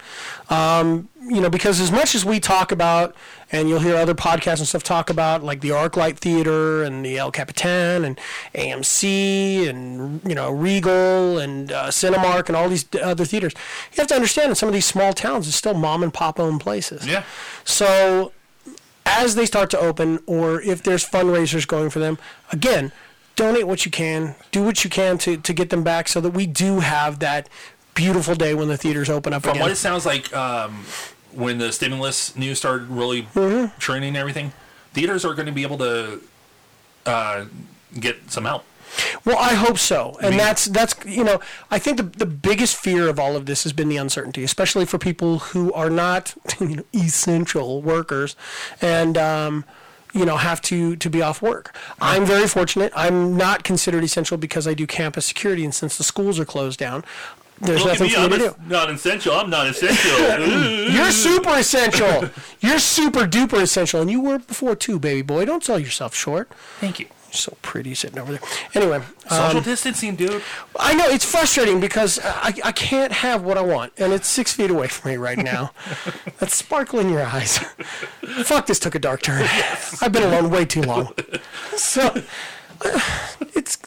Um, 0.49 1.09
you 1.29 1.39
know, 1.41 1.49
because 1.49 1.79
as 1.79 1.91
much 1.91 2.15
as 2.15 2.23
we 2.25 2.39
talk 2.39 2.71
about, 2.71 3.15
and 3.51 3.69
you'll 3.69 3.79
hear 3.81 3.95
other 3.95 4.13
podcasts 4.15 4.57
and 4.59 4.67
stuff 4.67 4.83
talk 4.83 5.09
about, 5.09 5.43
like 5.43 5.61
the 5.61 5.69
ArcLight 5.69 6.17
Theater 6.17 6.83
and 6.83 7.05
the 7.05 7.17
El 7.17 7.31
Capitan 7.31 8.03
and 8.03 8.19
AMC 8.55 9.67
and 9.69 10.21
you 10.27 10.35
know 10.35 10.49
Regal 10.51 11.37
and 11.37 11.71
uh, 11.71 11.87
Cinemark 11.87 12.47
and 12.47 12.55
all 12.55 12.69
these 12.69 12.85
other 13.01 13.25
theaters, 13.25 13.53
you 13.93 13.97
have 13.97 14.07
to 14.07 14.15
understand 14.15 14.49
in 14.49 14.55
some 14.55 14.67
of 14.69 14.73
these 14.73 14.85
small 14.85 15.13
towns, 15.13 15.47
it's 15.47 15.55
still 15.57 15.73
mom 15.73 16.03
and 16.03 16.13
pop 16.13 16.39
owned 16.39 16.61
places. 16.61 17.05
Yeah. 17.07 17.23
So 17.63 18.31
as 19.05 19.35
they 19.35 19.45
start 19.45 19.69
to 19.71 19.79
open, 19.79 20.19
or 20.25 20.61
if 20.61 20.83
there's 20.83 21.05
fundraisers 21.07 21.65
going 21.67 21.89
for 21.89 21.99
them, 21.99 22.17
again, 22.51 22.91
donate 23.37 23.65
what 23.65 23.85
you 23.85 23.91
can, 23.91 24.35
do 24.51 24.61
what 24.63 24.83
you 24.83 24.89
can 24.89 25.17
to, 25.19 25.37
to 25.37 25.53
get 25.53 25.69
them 25.69 25.83
back 25.83 26.09
so 26.09 26.19
that 26.19 26.31
we 26.31 26.45
do 26.45 26.81
have 26.81 27.19
that 27.19 27.47
beautiful 27.93 28.35
day 28.35 28.53
when 28.53 28.67
the 28.67 28.75
theaters 28.77 29.09
open 29.09 29.31
up 29.33 29.43
From 29.43 29.51
again. 29.51 29.61
what 29.61 29.71
it 29.71 29.75
sounds 29.77 30.05
like, 30.05 30.35
um, 30.35 30.83
when 31.31 31.57
the 31.59 31.71
stimulus 31.71 32.35
news 32.35 32.57
started 32.57 32.89
really 32.89 33.23
Mm-hmm. 33.33 33.77
trending 33.79 34.09
and 34.09 34.17
everything, 34.17 34.51
theaters 34.93 35.23
are 35.23 35.33
going 35.33 35.45
to 35.45 35.51
be 35.53 35.63
able 35.63 35.77
to 35.77 36.19
uh, 37.05 37.45
get 37.99 38.29
some 38.31 38.43
help. 38.45 38.65
Well, 39.25 39.37
I 39.37 39.53
hope 39.53 39.77
so, 39.77 40.17
and 40.23 40.39
that's 40.39 40.65
that's 40.65 40.95
you 41.05 41.23
know 41.23 41.39
I 41.69 41.77
think 41.77 41.97
the 41.97 42.03
the 42.03 42.25
biggest 42.25 42.77
fear 42.77 43.09
of 43.09 43.19
all 43.19 43.35
of 43.35 43.45
this 43.45 43.63
has 43.63 43.73
been 43.73 43.89
the 43.89 43.97
uncertainty, 43.97 44.43
especially 44.43 44.85
for 44.85 44.97
people 44.97 45.39
who 45.39 45.71
are 45.73 45.89
not 45.89 46.33
you 46.59 46.77
know 46.77 46.83
essential 46.93 47.81
workers, 47.81 48.35
and 48.81 49.17
um, 49.17 49.65
you 50.17 50.25
know 50.25 50.37
have 50.37 50.61
to 50.63 50.95
to 50.97 51.09
be 51.09 51.21
off 51.21 51.41
work. 51.41 51.75
I'm 52.01 52.25
very 52.25 52.47
fortunate. 52.47 52.91
I'm 52.95 53.37
not 53.37 53.63
considered 53.63 54.03
essential 54.03 54.37
because 54.37 54.67
I 54.67 54.73
do 54.73 54.87
campus 54.87 55.25
security, 55.25 55.63
and 55.63 55.73
since 55.73 55.97
the 55.97 56.03
schools 56.03 56.39
are 56.39 56.45
closed 56.45 56.79
down, 56.79 57.03
there's 57.59 57.83
Look 57.83 57.93
at 57.95 57.99
nothing 57.99 58.07
me, 58.07 58.13
for 58.13 58.19
I'm 58.19 58.29
to 58.29 58.37
do. 58.37 58.55
Not 58.67 58.91
essential. 58.91 59.33
I'm 59.33 59.49
not 59.49 59.67
essential. 59.67 60.89
You're 60.91 61.11
super 61.11 61.57
essential. 61.57 62.29
You're 62.59 62.79
super 62.79 63.21
duper 63.21 63.61
essential, 63.61 64.01
and 64.01 64.11
you 64.11 64.21
were 64.21 64.39
before 64.39 64.75
too, 64.75 64.99
baby 64.99 65.23
boy. 65.23 65.45
Don't 65.45 65.63
sell 65.63 65.79
yourself 65.79 66.13
short. 66.13 66.51
Thank 66.79 66.99
you. 66.99 67.07
So 67.31 67.57
pretty 67.61 67.93
sitting 67.93 68.19
over 68.19 68.33
there. 68.33 68.41
Anyway, 68.73 69.01
Social 69.29 69.57
um, 69.57 69.63
distancing, 69.63 70.15
dude. 70.15 70.41
I 70.79 70.93
know 70.93 71.05
it's 71.07 71.25
frustrating 71.25 71.79
because 71.79 72.19
I, 72.23 72.53
I 72.63 72.71
can't 72.71 73.11
have 73.11 73.43
what 73.43 73.57
I 73.57 73.61
want, 73.61 73.93
and 73.97 74.13
it's 74.13 74.27
six 74.27 74.53
feet 74.53 74.69
away 74.69 74.87
from 74.87 75.11
me 75.11 75.17
right 75.17 75.37
now. 75.37 75.71
that 76.39 76.51
sparkle 76.51 76.99
in 76.99 77.09
your 77.09 77.23
eyes. 77.23 77.57
Fuck, 78.43 78.67
this 78.67 78.79
took 78.79 78.95
a 78.95 78.99
dark 78.99 79.21
turn. 79.21 79.47
I've 80.01 80.11
been 80.11 80.23
alone 80.23 80.49
way 80.49 80.65
too 80.65 80.81
long. 80.81 81.13
So, 81.75 82.23
uh, 82.81 82.99
it's. 83.53 83.77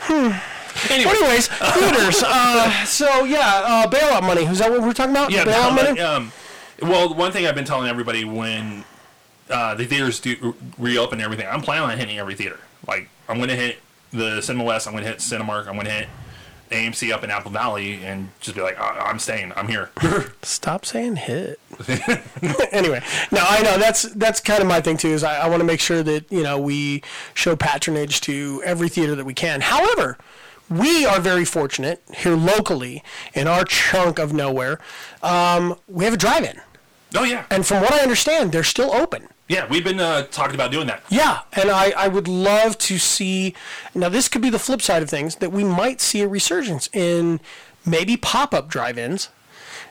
Hmm. 0.00 0.32
Anyway. 0.90 1.10
Anyways, 1.10 1.48
theaters. 1.48 2.22
Uh, 2.22 2.84
so 2.84 3.24
yeah, 3.24 3.62
uh, 3.64 3.86
bailout 3.90 4.22
money. 4.22 4.44
Is 4.44 4.58
that 4.58 4.70
what 4.70 4.82
we're 4.82 4.92
talking 4.92 5.12
about? 5.12 5.30
Yeah, 5.30 5.44
bailout 5.44 5.74
money. 5.74 6.00
um, 6.00 6.32
well, 6.82 7.14
one 7.14 7.32
thing 7.32 7.46
I've 7.46 7.54
been 7.54 7.64
telling 7.64 7.88
everybody 7.88 8.24
when 8.24 8.84
uh, 9.50 9.74
the 9.74 9.84
theaters 9.86 10.20
do 10.20 10.54
reopen 10.78 11.18
and 11.18 11.24
everything, 11.24 11.46
I'm 11.50 11.62
planning 11.62 11.90
on 11.90 11.98
hitting 11.98 12.18
every 12.18 12.34
theater. 12.34 12.58
Like, 12.86 13.08
I'm 13.28 13.36
going 13.36 13.48
to 13.48 13.56
hit 13.56 13.78
the 14.12 14.40
Cinema 14.40 14.64
West, 14.64 14.86
I'm 14.86 14.92
going 14.92 15.04
to 15.04 15.10
hit 15.10 15.18
Cinemark, 15.18 15.66
I'm 15.66 15.74
going 15.74 15.86
to 15.86 15.92
hit 15.92 16.08
AMC 16.70 17.12
up 17.12 17.24
in 17.24 17.30
Apple 17.30 17.50
Valley, 17.50 18.04
and 18.04 18.28
just 18.40 18.54
be 18.56 18.62
like, 18.62 18.78
"I- 18.80 19.00
I'm 19.10 19.18
staying, 19.18 19.52
I'm 19.56 19.66
here. 19.68 19.90
Stop 20.42 20.86
saying 20.86 21.16
hit. 21.16 21.58
anyway, 22.72 23.02
no, 23.32 23.40
I 23.44 23.60
know 23.62 23.76
that's 23.76 24.02
that's 24.14 24.40
kind 24.40 24.62
of 24.62 24.68
my 24.68 24.80
thing 24.80 24.96
too. 24.96 25.08
Is 25.08 25.24
I, 25.24 25.40
I 25.40 25.48
want 25.48 25.60
to 25.60 25.64
make 25.64 25.80
sure 25.80 26.02
that 26.04 26.30
you 26.30 26.42
know 26.44 26.60
we 26.60 27.02
show 27.34 27.56
patronage 27.56 28.20
to 28.22 28.62
every 28.64 28.88
theater 28.88 29.16
that 29.16 29.24
we 29.24 29.34
can. 29.34 29.62
However, 29.62 30.16
we 30.68 31.04
are 31.04 31.18
very 31.20 31.44
fortunate 31.44 32.00
here 32.16 32.36
locally 32.36 33.02
in 33.34 33.48
our 33.48 33.64
chunk 33.64 34.20
of 34.20 34.32
nowhere. 34.32 34.78
Um, 35.24 35.74
we 35.88 36.04
have 36.04 36.14
a 36.14 36.16
drive-in, 36.16 36.60
oh 37.14 37.24
yeah, 37.24 37.44
and 37.50 37.66
from 37.66 37.82
what 37.82 37.92
I 37.92 37.98
understand, 38.00 38.52
they're 38.52 38.62
still 38.64 38.92
open. 38.94 39.28
yeah. 39.48 39.66
We've 39.68 39.84
been 39.84 40.00
uh, 40.00 40.22
talking 40.30 40.54
about 40.54 40.70
doing 40.70 40.86
that. 40.86 41.02
Yeah, 41.08 41.40
and 41.52 41.70
I, 41.70 41.90
I 41.96 42.08
would 42.08 42.28
love 42.28 42.78
to 42.78 42.98
see. 42.98 43.54
Now, 43.94 44.08
this 44.08 44.28
could 44.28 44.42
be 44.42 44.50
the 44.50 44.58
flip 44.58 44.80
side 44.82 45.02
of 45.02 45.10
things 45.10 45.36
that 45.36 45.50
we 45.52 45.64
might 45.64 46.00
see 46.00 46.20
a 46.22 46.28
resurgence 46.28 46.88
in 46.92 47.40
maybe 47.86 48.16
pop 48.16 48.52
up 48.54 48.68
drive 48.68 48.98
ins 48.98 49.28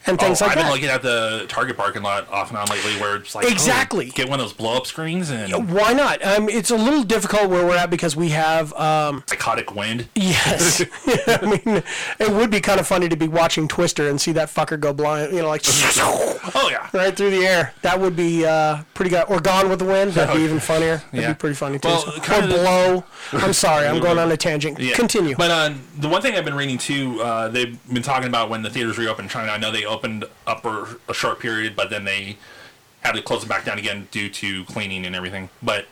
and 0.06 0.20
things 0.20 0.41
oh, 0.41 0.46
like 0.46 0.58
I've 0.58 0.63
been 0.63 0.72
looking 0.72 0.89
at 0.89 1.01
the 1.01 1.46
Target 1.50 1.77
parking 1.77 2.01
lot 2.03 2.27
off 2.29 2.50
and 2.50 2.58
on 2.58 2.68
lately, 2.68 2.94
where 3.01 3.18
it's 3.18 3.36
like 3.36 3.46
oh, 3.46 3.50
Exactly. 3.50 4.10
get 4.10 4.29
one 4.29 4.39
of 4.39 4.46
those 4.46 4.53
blow 4.53 4.77
up 4.77 4.88
screens 4.88 5.29
and 5.29 5.72
Why 5.72 5.94
not? 5.94 6.24
Um, 6.25 6.50
it's 6.50 6.72
a 6.72 6.77
little 6.77 7.03
difficult 7.03 7.50
where 7.50 7.65
we're 7.65 7.75
at 7.77 7.89
because 7.89 8.15
we 8.15 8.29
have. 8.29 8.74
Um, 8.74 9.24
psychotic 9.27 9.75
wind. 9.75 10.08
yes, 10.15 10.82
I 11.27 11.60
mean, 11.65 11.84
it 12.20 12.32
would 12.32 12.50
be 12.50 12.62
kind 12.62 12.79
of 12.79 12.88
funny 12.88 13.10
to 13.10 13.15
be 13.15 13.27
watching 13.27 13.68
Twister 13.68 14.10
and 14.10 14.20
see 14.20 14.32
that 14.34 14.50
fucker 14.50 14.79
go 14.79 14.94
blind. 14.94 15.34
You 15.34 15.41
know, 15.41 15.48
like 15.50 15.62
Oh 15.68 16.70
yeah. 16.72 16.89
right 16.94 17.15
through 17.15 17.32
the 17.32 17.46
air. 17.46 17.74
That 17.82 18.00
would 18.00 18.15
be 18.15 18.46
uh, 18.46 18.84
pretty 18.94 19.12
good. 19.12 19.25
Or 19.27 19.39
Gone 19.39 19.70
with 19.70 19.79
the 19.79 19.86
Wind. 19.86 20.12
That'd 20.13 20.36
be 20.36 20.41
even 20.44 20.60
funnier. 20.60 20.98
That'd 21.12 21.20
Yeah. 21.22 21.34
be 21.34 21.38
pretty 21.38 21.56
funny 21.56 21.79
too. 21.79 21.88
Well, 21.89 22.01
So- 22.01 22.20
kind 22.22 22.41
or 22.41 22.44
of 22.46 22.50
the- 22.50 22.56
Blow. 22.60 23.03
I'm 23.34 23.53
sorry, 23.53 23.88
I'm 23.88 24.00
going 24.01 24.18
on 24.18 24.32
a 24.32 24.38
tangent. 24.38 24.79
Yeah. 24.79 24.96
Continue. 24.96 25.36
But 25.36 25.51
uh, 25.51 25.74
the 25.98 26.08
one 26.10 26.22
thing 26.22 26.36
I've 26.36 26.46
been 26.46 26.56
reading 26.56 26.77
too, 26.77 27.22
uh, 27.22 27.48
they've 27.50 27.77
been 27.94 28.03
talking 28.03 28.27
about 28.27 28.50
when 28.50 28.62
the 28.63 28.70
theaters 28.70 28.98
reopen 28.98 29.25
in 29.25 29.29
China. 29.29 29.51
I 29.51 29.58
know 29.58 29.72
they 29.72 29.86
opened 30.00 30.25
up 30.48 30.62
for 30.62 31.00
a 31.10 31.13
short 31.13 31.39
period, 31.39 31.75
but 31.75 31.89
then 31.89 32.06
they 32.06 32.38
had 33.01 33.13
to 33.13 33.22
close 33.22 33.41
them 33.41 33.50
back 33.50 33.65
down 33.65 33.77
again 33.77 34.08
due 34.12 34.29
to 34.29 34.63
cleaning 34.65 35.06
and 35.06 35.13
everything. 35.15 35.50
But 35.62 35.86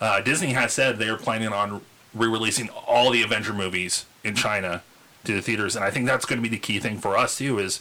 uh, 0.00 0.20
Disney 0.20 0.52
has 0.52 0.72
said 0.72 0.98
they're 0.98 1.16
planning 1.16 1.48
on 1.48 1.80
re-releasing 2.14 2.68
all 2.86 3.10
the 3.10 3.22
Avenger 3.22 3.52
movies 3.52 4.06
in 4.22 4.34
China 4.34 4.82
to 5.24 5.34
the 5.34 5.42
theaters, 5.42 5.74
and 5.76 5.84
I 5.84 5.90
think 5.90 6.06
that's 6.06 6.24
going 6.24 6.38
to 6.40 6.42
be 6.42 6.48
the 6.48 6.60
key 6.60 6.78
thing 6.78 6.98
for 6.98 7.16
us 7.16 7.38
too 7.38 7.58
is 7.58 7.80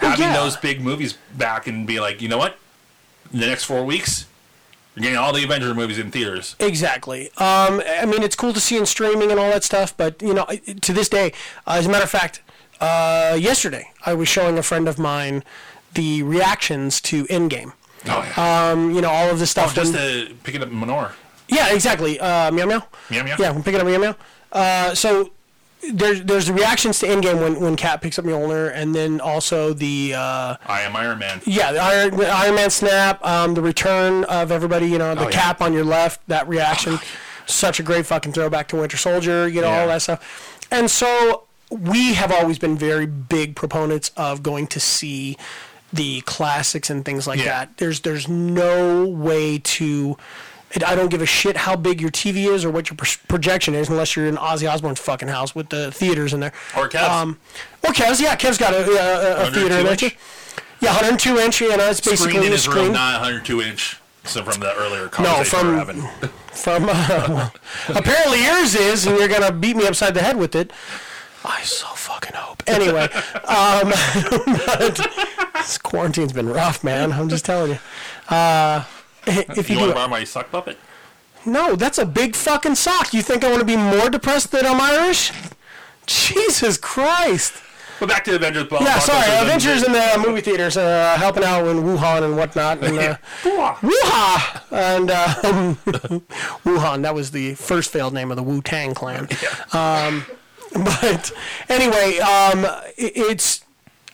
Well, 0.00 0.10
having 0.10 0.26
yeah. 0.26 0.36
those 0.36 0.56
big 0.56 0.80
movies 0.80 1.14
back 1.36 1.66
and 1.68 1.86
be 1.86 2.00
like, 2.00 2.20
you 2.20 2.28
know 2.28 2.38
what, 2.38 2.56
the 3.30 3.46
next 3.46 3.64
four 3.64 3.84
weeks. 3.84 4.26
You're 4.94 5.04
getting 5.04 5.18
all 5.18 5.32
the 5.32 5.42
Avenger 5.42 5.74
movies 5.74 5.98
in 5.98 6.10
theaters. 6.10 6.54
Exactly. 6.60 7.28
Um, 7.38 7.80
I 8.00 8.04
mean, 8.04 8.22
it's 8.22 8.36
cool 8.36 8.52
to 8.52 8.60
see 8.60 8.76
in 8.76 8.84
streaming 8.84 9.30
and 9.30 9.40
all 9.40 9.48
that 9.50 9.64
stuff, 9.64 9.96
but 9.96 10.20
you 10.20 10.34
know, 10.34 10.44
to 10.82 10.92
this 10.92 11.08
day, 11.08 11.32
uh, 11.66 11.76
as 11.78 11.86
a 11.86 11.88
matter 11.88 12.04
of 12.04 12.10
fact, 12.10 12.42
uh, 12.82 13.36
yesterday 13.40 13.90
I 14.04 14.14
was 14.14 14.28
showing 14.28 14.58
a 14.58 14.62
friend 14.62 14.88
of 14.88 14.98
mine 14.98 15.42
the 15.94 16.22
reactions 16.22 17.00
to 17.02 17.24
Endgame. 17.26 17.72
Oh 18.06 18.24
yeah. 18.36 18.70
Um, 18.72 18.90
you 18.94 19.00
know, 19.00 19.10
all 19.10 19.30
of 19.30 19.38
the 19.38 19.46
stuff. 19.46 19.70
Oh, 19.72 19.74
just 19.74 19.94
when- 19.94 20.26
to 20.28 20.34
pick 20.42 20.54
it 20.54 20.62
up 20.62 20.68
Mjolnir. 20.70 21.12
yeah, 21.48 21.72
exactly. 21.72 22.18
Uh, 22.18 22.50
meow 22.50 22.66
meow. 22.66 22.82
Meow 23.10 23.22
meow. 23.24 23.36
Yeah, 23.38 23.52
we're 23.52 23.62
picking 23.62 23.80
up 23.80 23.86
meow 23.86 23.98
meow. 23.98 24.16
Uh, 24.50 24.94
so 24.94 25.30
there's 25.92 26.22
there's 26.22 26.46
the 26.46 26.52
reactions 26.52 26.98
to 27.00 27.06
Endgame 27.06 27.40
when 27.40 27.60
when 27.60 27.76
Cap 27.76 28.02
picks 28.02 28.18
up 28.18 28.24
Mjolnir, 28.24 28.72
and 28.74 28.94
then 28.94 29.20
also 29.20 29.72
the. 29.72 30.14
Uh, 30.16 30.56
I 30.66 30.82
am 30.82 30.96
Iron 30.96 31.18
Man. 31.20 31.40
Yeah, 31.44 31.72
the 31.72 31.78
Iron, 31.80 32.16
the 32.16 32.28
Iron 32.28 32.54
Man 32.56 32.70
snap, 32.70 33.24
um, 33.24 33.54
the 33.54 33.62
return 33.62 34.24
of 34.24 34.50
everybody, 34.50 34.86
you 34.88 34.98
know, 34.98 35.14
the 35.14 35.22
Oh, 35.22 35.24
yeah. 35.28 35.30
cap 35.30 35.60
on 35.60 35.72
your 35.72 35.84
left, 35.84 36.26
that 36.28 36.48
reaction, 36.48 36.98
such 37.46 37.78
a 37.80 37.82
great 37.84 38.06
fucking 38.06 38.32
throwback 38.32 38.68
to 38.68 38.76
Winter 38.76 38.96
Soldier, 38.96 39.46
you 39.48 39.60
know, 39.60 39.70
all 39.70 39.86
that 39.88 40.02
stuff. 40.02 40.66
And 40.70 40.90
so 40.90 41.44
we 41.72 42.14
have 42.14 42.30
always 42.32 42.58
been 42.58 42.76
very 42.76 43.06
big 43.06 43.56
proponents 43.56 44.10
of 44.16 44.42
going 44.42 44.66
to 44.68 44.80
see 44.80 45.36
the 45.92 46.20
classics 46.22 46.88
and 46.90 47.04
things 47.04 47.26
like 47.26 47.38
Yeah. 47.38 47.44
that. 47.46 47.76
There's 47.78 48.00
there's 48.00 48.28
no 48.28 49.06
way 49.06 49.58
to. 49.58 50.16
I 50.86 50.94
don't 50.96 51.08
give 51.10 51.20
a 51.20 51.26
shit 51.26 51.58
how 51.58 51.76
big 51.76 52.00
your 52.00 52.10
TV 52.10 52.46
is 52.50 52.64
or 52.64 52.70
what 52.70 52.88
your 52.88 52.96
projection 53.28 53.74
is, 53.74 53.90
unless 53.90 54.16
you're 54.16 54.26
in 54.26 54.36
Ozzy 54.36 54.66
Osbourne's 54.70 55.00
fucking 55.00 55.28
house 55.28 55.54
with 55.54 55.68
the 55.68 55.92
theaters 55.92 56.32
in 56.32 56.40
there. 56.40 56.52
Or 56.74 56.88
Kev's. 56.88 57.10
Um, 57.10 57.38
or 57.86 57.92
Kev's, 57.92 58.22
yeah, 58.22 58.34
Kev's 58.36 58.56
got 58.56 58.72
a, 58.72 58.78
a, 58.78 59.48
a 59.48 59.50
theater 59.50 59.66
in 59.78 59.84
there 59.84 59.84
102 59.84 59.96
too. 59.96 60.04
inch? 60.06 60.16
Yeah, 60.80 60.92
102 60.92 61.36
inch. 61.38 61.60
You 61.60 61.76
know, 61.76 61.90
it's 61.90 62.00
basically 62.00 62.30
screen 62.32 62.44
in 62.44 62.48
a 62.48 62.52
his 62.52 62.62
screen. 62.62 62.84
room, 62.84 62.92
not 62.94 63.20
102 63.20 63.60
inch. 63.60 63.98
So 64.24 64.42
from 64.44 64.60
the 64.60 64.72
earlier 64.74 65.08
conversation 65.08 65.42
No, 65.42 65.44
from 65.44 65.66
we 65.66 65.72
were 65.74 65.78
having. 65.78 66.30
from 66.54 66.86
uh, 66.88 67.50
apparently 67.94 68.42
yours 68.42 68.74
is, 68.74 69.04
and 69.06 69.18
you're 69.18 69.28
gonna 69.28 69.52
beat 69.52 69.76
me 69.76 69.86
upside 69.86 70.14
the 70.14 70.22
head 70.22 70.38
with 70.38 70.54
it. 70.54 70.72
I 71.44 71.62
so 71.62 71.86
fucking 71.88 72.34
hope. 72.34 72.62
Anyway, 72.68 73.08
um, 73.48 73.90
but 74.66 75.08
this 75.54 75.76
quarantine's 75.78 76.32
been 76.32 76.48
rough, 76.48 76.82
man. 76.84 77.12
I'm 77.12 77.28
just 77.28 77.44
telling 77.44 77.72
you. 77.72 77.78
Uh, 78.34 78.84
if 79.26 79.68
you, 79.68 79.74
You 79.76 79.80
want 79.80 79.90
to 79.92 79.94
borrow 79.96 80.08
my 80.08 80.24
suck 80.24 80.50
puppet? 80.50 80.78
no, 81.44 81.74
that's 81.74 81.98
a 81.98 82.06
big 82.06 82.34
fucking 82.36 82.76
sock. 82.76 83.12
You 83.12 83.20
think 83.22 83.42
I 83.44 83.48
want 83.50 83.60
to 83.60 83.66
be 83.66 83.76
more 83.76 84.08
depressed 84.10 84.52
than 84.52 84.64
I'm 84.64 84.80
Irish? 84.80 85.32
Jesus 86.06 86.78
Christ. 86.78 87.54
But 88.00 88.08
back 88.08 88.24
to 88.24 88.34
Avengers. 88.36 88.68
Well, 88.70 88.82
Yeah, 88.82 88.98
Blockbusters 88.98 89.00
sorry. 89.02 89.30
and- 89.30 89.46
Avengers 89.48 89.82
in 89.84 89.92
the 89.92 90.24
movie 90.26 90.40
theaters, 90.40 90.76
uh, 90.76 91.14
helping 91.18 91.44
out 91.44 91.66
in 91.66 91.82
Wuhan 91.82 92.22
and 92.24 92.36
whatnot. 92.36 92.82
And, 92.82 92.98
uh, 92.98 93.16
Wuha! 93.42 94.62
And 94.72 95.10
um, 95.10 95.76
Wuhan, 96.64 97.02
that 97.02 97.14
was 97.14 97.30
the 97.32 97.54
first 97.54 97.90
failed 97.92 98.14
name 98.14 98.30
of 98.30 98.36
the 98.36 98.42
Wu 98.42 98.60
Tang 98.62 98.94
clan. 98.94 99.28
Um, 99.72 100.24
but 100.84 101.32
anyway, 101.68 102.18
um, 102.18 102.64
it, 102.96 103.12
it's 103.16 103.64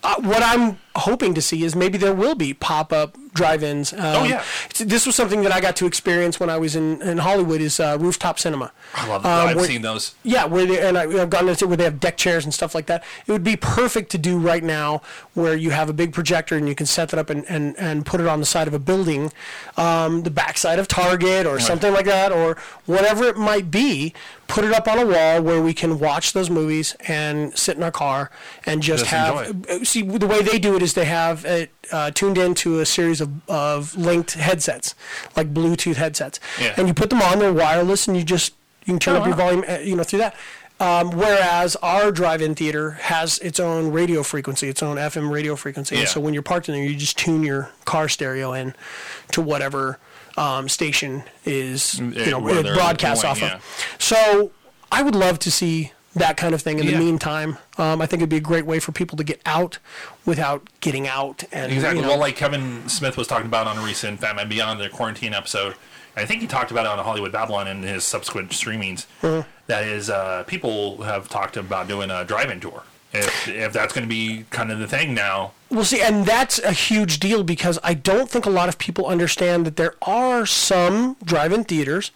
uh, 0.02 0.14
what 0.20 0.42
I'm 0.42 0.78
hoping 0.94 1.34
to 1.34 1.42
see 1.42 1.64
is 1.64 1.74
maybe 1.76 1.98
there 1.98 2.14
will 2.14 2.34
be 2.36 2.54
pop 2.54 2.92
up 2.92 3.16
drive-ins. 3.34 3.92
Um, 3.92 3.98
Oh, 4.00 4.24
yeah. 4.24 4.42
This 4.78 5.06
was 5.06 5.14
something 5.14 5.42
that 5.42 5.52
I 5.52 5.60
got 5.60 5.76
to 5.76 5.86
experience 5.86 6.40
when 6.40 6.50
I 6.50 6.56
was 6.56 6.74
in, 6.74 7.00
in 7.02 7.18
Hollywood. 7.18 7.60
Is 7.60 7.78
uh, 7.78 7.96
rooftop 8.00 8.38
cinema. 8.38 8.72
I 8.94 9.06
love 9.06 9.24
Um, 9.24 9.48
I've 9.48 9.56
where- 9.56 9.64
seen 9.66 9.82
those. 9.82 10.14
Yeah, 10.24 10.44
where 10.46 10.66
they, 10.66 10.80
and 10.80 10.98
I, 10.98 11.02
I've 11.02 11.30
gotten 11.30 11.48
into 11.48 11.66
where 11.68 11.76
they 11.76 11.84
have 11.84 12.00
deck 12.00 12.16
chairs 12.16 12.44
and 12.44 12.52
stuff 12.54 12.74
like 12.74 12.86
that. 12.86 13.04
It 13.26 13.32
would 13.32 13.44
be 13.44 13.54
perfect 13.56 14.10
to 14.12 14.18
do 14.18 14.38
right 14.38 14.62
now, 14.64 15.02
where 15.34 15.54
you 15.56 15.70
have 15.70 15.88
a 15.88 15.92
big 15.92 16.12
projector 16.12 16.56
and 16.56 16.68
you 16.68 16.74
can 16.74 16.86
set 16.86 17.10
that 17.10 17.18
up 17.18 17.30
and, 17.30 17.44
and, 17.48 17.76
and 17.78 18.04
put 18.06 18.20
it 18.20 18.26
on 18.26 18.40
the 18.40 18.46
side 18.46 18.66
of 18.66 18.74
a 18.74 18.78
building, 18.80 19.30
um, 19.76 20.22
the 20.22 20.30
backside 20.30 20.78
of 20.80 20.88
Target 20.88 21.46
or 21.46 21.60
something 21.60 21.92
like 21.92 22.06
that, 22.06 22.32
or 22.32 22.56
whatever 22.86 23.24
it 23.24 23.36
might 23.36 23.70
be. 23.70 24.14
Put 24.48 24.64
it 24.64 24.72
up 24.72 24.88
on 24.88 24.98
a 24.98 25.06
wall 25.06 25.42
where 25.42 25.62
we 25.62 25.72
can 25.74 25.98
watch 25.98 26.32
those 26.32 26.48
movies 26.50 26.96
and 27.06 27.56
sit 27.56 27.76
in 27.76 27.82
our 27.82 27.90
car 27.92 28.30
and 28.66 28.82
just, 28.82 29.04
Just 29.04 29.10
have. 29.14 29.68
uh, 29.70 29.84
See, 29.84 30.02
the 30.02 30.26
way 30.26 30.42
they 30.42 30.58
do 30.58 30.74
it 30.74 30.82
is 30.82 30.94
they 30.94 31.04
have 31.04 31.44
it 31.44 31.70
uh, 31.92 32.10
tuned 32.10 32.38
into 32.38 32.80
a 32.80 32.86
series 32.86 33.20
of, 33.20 33.30
of 33.48 33.94
linked 33.96 34.32
headsets, 34.32 34.94
like 35.36 35.52
Bluetooth 35.54 35.96
headsets, 35.96 36.40
Yeah. 36.60 36.74
and 36.78 36.88
you 36.88 36.94
put 36.94 37.10
them 37.10 37.20
on. 37.22 37.38
They're 37.38 37.52
wireless, 37.52 38.08
and 38.08 38.16
you 38.16 38.24
just 38.24 38.54
you 38.86 38.94
can 38.94 38.98
turn 38.98 39.16
Oh, 39.16 39.20
up 39.20 39.26
your 39.26 39.36
volume, 39.36 39.64
uh, 39.68 39.78
you 39.78 39.94
know, 39.94 40.02
through 40.02 40.20
that. 40.20 40.34
Um, 40.80 41.10
whereas 41.10 41.76
our 41.76 42.10
drive-in 42.12 42.54
theater 42.54 42.92
has 42.92 43.38
its 43.40 43.58
own 43.60 43.90
radio 43.92 44.22
frequency, 44.22 44.68
its 44.68 44.82
own 44.82 44.96
FM 44.96 45.28
radio 45.30 45.56
frequency. 45.56 45.96
And 45.96 46.04
Yeah. 46.04 46.08
so 46.08 46.20
when 46.20 46.32
you're 46.34 46.42
parked 46.42 46.68
in 46.68 46.74
there, 46.74 46.84
you 46.84 46.94
just 46.96 47.18
tune 47.18 47.42
your 47.42 47.70
car 47.84 48.08
stereo 48.08 48.52
in 48.54 48.74
to 49.32 49.42
whatever 49.42 49.98
um, 50.38 50.68
station 50.68 51.24
is, 51.44 51.94
Mm, 52.00 52.16
you 52.24 52.30
know, 52.30 52.38
where 52.38 52.58
it 52.58 52.74
broadcasts 52.74 53.22
going, 53.22 53.32
off 53.32 53.40
yeah. 53.40 53.54
of. 53.56 53.96
So 53.98 54.50
I 54.92 55.02
would 55.02 55.14
love 55.14 55.38
to 55.40 55.50
see 55.50 55.92
that 56.14 56.36
kind 56.36 56.54
of 56.54 56.62
thing 56.62 56.78
in 56.78 56.86
Yeah. 56.86 56.92
the 56.92 56.98
meantime. 56.98 57.58
Um, 57.76 58.00
I 58.00 58.06
think 58.06 58.20
it'd 58.20 58.30
be 58.30 58.36
a 58.38 58.40
great 58.40 58.64
way 58.66 58.78
for 58.80 58.92
people 58.92 59.16
to 59.18 59.24
get 59.24 59.40
out 59.46 59.78
without 60.24 60.68
getting 60.80 61.06
out. 61.06 61.44
And 61.52 61.72
Exactly. 61.72 61.96
you 62.00 62.02
know, 62.02 62.08
Well, 62.12 62.18
like 62.18 62.36
Kevin 62.36 62.88
Smith 62.88 63.16
was 63.16 63.26
talking 63.28 63.46
about 63.46 63.66
on 63.66 63.76
a 63.78 63.82
recent 63.82 64.20
Fatman 64.20 64.48
Beyond 64.48 64.80
the 64.80 64.88
quarantine 64.88 65.34
episode. 65.34 65.74
I 66.16 66.24
think 66.24 66.40
he 66.40 66.46
talked 66.48 66.70
about 66.72 66.84
it 66.86 66.90
on 66.90 66.98
Hollywood 67.04 67.30
Babble-On 67.30 67.68
in 67.68 67.82
his 67.82 68.02
subsequent 68.04 68.50
streamings. 68.50 69.06
Uh-huh. 69.22 69.42
that 69.68 69.84
is, 69.84 70.08
uh, 70.10 70.44
people 70.46 71.02
have 71.02 71.28
talked 71.28 71.56
about 71.56 71.86
doing 71.88 72.10
a 72.10 72.24
drive-in 72.24 72.58
tour. 72.58 72.82
If 73.12 73.48
if 73.48 73.72
that's 73.72 73.92
going 73.94 74.04
to 74.04 74.08
be 74.08 74.44
kind 74.50 74.70
of 74.70 74.78
the 74.78 74.86
thing 74.86 75.14
now, 75.14 75.52
Well, 75.70 75.84
see, 75.84 76.02
and 76.02 76.26
that's 76.26 76.58
a 76.58 76.72
huge 76.72 77.18
deal 77.20 77.42
because 77.42 77.78
I 77.82 77.94
don't 77.94 78.28
think 78.28 78.44
a 78.44 78.50
lot 78.50 78.68
of 78.68 78.78
people 78.78 79.06
understand 79.06 79.64
that 79.66 79.76
there 79.76 79.94
are 80.02 80.44
some 80.44 81.16
drive-in 81.24 81.64
theaters 81.64 82.10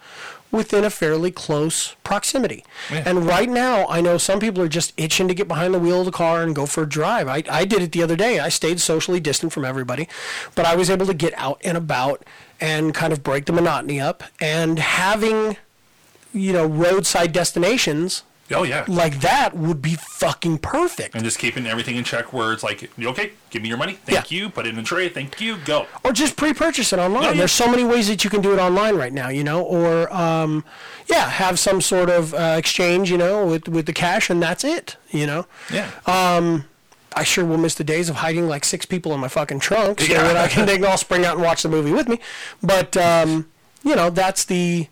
within 0.50 0.84
a 0.84 0.90
fairly 0.90 1.30
close 1.30 1.96
proximity. 2.04 2.62
Yeah. 2.90 3.04
And 3.06 3.26
right 3.26 3.49
now, 3.49 3.87
I 3.88 4.02
know 4.02 4.18
some 4.18 4.38
people 4.38 4.62
are 4.62 4.68
just 4.68 4.92
itching 4.99 5.26
to 5.28 5.34
get 5.34 5.49
behind 5.49 5.72
the 5.72 5.78
wheel 5.78 6.00
of 6.00 6.04
the 6.04 6.12
car 6.12 6.42
and 6.42 6.54
go 6.54 6.66
for 6.66 6.82
a 6.82 6.88
drive. 6.88 7.26
I, 7.26 7.42
I 7.50 7.64
did 7.64 7.82
it 7.82 7.92
the 7.92 8.02
other 8.02 8.16
day. 8.16 8.38
I 8.38 8.50
stayed 8.50 8.78
socially 8.78 9.18
distant 9.18 9.54
from 9.54 9.64
everybody, 9.64 10.08
but 10.54 10.66
I 10.66 10.76
was 10.76 10.90
able 10.90 11.06
to 11.06 11.14
get 11.14 11.32
out 11.38 11.58
and 11.64 11.76
about 11.76 12.22
and 12.61 12.94
kind 12.94 13.14
of 13.14 13.22
break 13.22 13.46
the 13.46 13.52
monotony 13.52 13.99
up. 13.99 14.22
And 14.42 14.78
having, 14.78 15.56
you 16.34 16.52
know, 16.52 16.66
roadside 16.66 17.32
destinations 17.32 18.22
Oh 18.54 18.62
yeah. 18.62 18.85
Like 18.88 19.21
that 19.21 19.56
would 19.56 19.80
be 19.82 19.94
fucking 19.94 20.59
perfect. 20.59 21.14
and 21.14 21.25
just 21.25 21.38
keeping 21.38 21.66
everything 21.66 21.97
in 21.97 22.04
check 22.04 22.32
where 22.32 22.52
it's 22.52 22.62
like, 22.62 22.90
okay, 23.02 23.32
give 23.50 23.62
me 23.62 23.68
your 23.68 23.78
money, 23.78 23.94
thank 24.04 24.30
Yeah. 24.30 24.37
you, 24.38 24.50
put 24.50 24.66
it 24.66 24.71
in 24.75 24.78
a 24.78 24.82
tray, 24.82 25.09
thank 25.09 25.40
you, 25.40 25.56
go. 25.64 25.87
or 26.04 26.12
just 26.12 26.37
pre-purchase 26.37 26.92
it 26.92 26.99
online. 26.99 27.23
Yeah. 27.25 27.32
There's 27.35 27.52
so 27.52 27.71
many 27.71 27.85
ways 27.85 28.09
that 28.09 28.25
you 28.25 28.30
can 28.30 28.40
do 28.42 28.52
it 28.52 28.59
online 28.59 28.97
right 28.97 29.12
now, 29.12 29.28
you 29.28 29.44
know. 29.44 29.62
Or 29.62 30.12
um, 30.14 30.64
yeah, 31.09 31.28
have 31.28 31.59
some 31.59 31.80
sort 31.80 32.11
of 32.11 32.35
uh, 32.35 32.54
exchange, 32.59 33.11
you 33.11 33.18
know, 33.18 33.47
with 33.47 33.68
with 33.68 33.87
the 33.87 33.92
cash, 33.92 34.30
and 34.30 34.42
that's 34.42 34.64
it, 34.64 34.97
you 35.11 35.26
know. 35.26 35.47
Yeah. 35.73 35.90
Um, 36.06 36.64
I 37.14 37.25
sure 37.25 37.44
will 37.44 37.59
miss 37.59 37.75
the 37.75 37.85
days 37.85 38.09
of 38.09 38.16
hiding 38.16 38.49
like 38.49 38.64
six 38.64 38.87
people 38.87 39.12
in 39.12 39.21
my 39.21 39.28
fucking 39.28 39.61
trunk 39.61 40.00
so 40.00 40.12
Yeah. 40.12 40.23
that 40.23 40.37
I 40.37 40.49
can 40.49 40.64
they 40.66 40.76
can 40.76 40.87
all 40.87 40.97
spring 40.97 41.25
out 41.26 41.35
and 41.35 41.42
watch 41.44 41.62
the 41.62 41.68
movie 41.68 41.92
with 41.92 42.09
me. 42.09 42.18
But 42.62 42.97
um, 42.97 43.49
you 43.85 43.94
know, 43.97 44.09
that's 44.11 44.44
the 44.47 44.88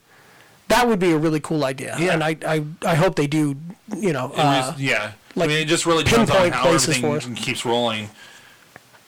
that 0.70 0.88
would 0.88 0.98
be 0.98 1.12
a 1.12 1.18
really 1.18 1.40
cool 1.40 1.64
idea, 1.64 1.96
Yeah. 1.98 2.12
and 2.14 2.24
I, 2.24 2.36
I 2.46 2.64
I 2.84 2.94
hope 2.94 3.14
they 3.16 3.26
do. 3.26 3.56
You 3.96 4.12
know, 4.12 4.26
uh, 4.34 4.70
was- 4.70 4.80
yeah. 4.80 5.12
like, 5.34 5.46
I 5.46 5.52
mean, 5.52 5.62
it 5.62 5.68
just 5.68 5.84
really 5.86 6.04
depends 6.04 6.30
on 6.30 6.36
pinpoint 6.50 6.54
how 6.54 6.70
everything 6.72 7.34
keeps 7.34 7.64
rolling. 7.64 8.08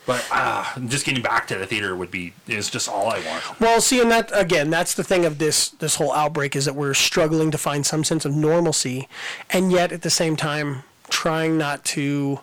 But 0.04 0.26
ah, 0.32 0.76
just 0.88 1.06
getting 1.06 1.22
back 1.22 1.46
to 1.46 1.54
the 1.56 1.64
theater 1.66 1.94
would 1.94 2.10
be 2.10 2.32
is 2.48 2.68
just 2.68 2.88
all 2.88 3.06
I 3.08 3.20
want. 3.24 3.60
Well, 3.60 3.80
see, 3.80 4.00
and 4.00 4.10
that 4.10 4.30
again, 4.34 4.68
that's 4.68 4.94
the 4.94 5.04
thing 5.04 5.24
of 5.24 5.38
this 5.38 5.68
this 5.68 5.94
whole 5.94 6.12
outbreak 6.12 6.56
is 6.56 6.64
that 6.64 6.74
we're 6.74 6.94
struggling 6.94 7.52
to 7.52 7.58
find 7.58 7.86
some 7.86 8.02
sense 8.02 8.24
of 8.24 8.34
normalcy, 8.34 9.08
and 9.50 9.70
yet 9.70 9.92
at 9.92 10.02
the 10.02 10.10
same 10.10 10.34
time 10.36 10.82
trying 11.08 11.56
not 11.56 11.84
to 11.84 12.40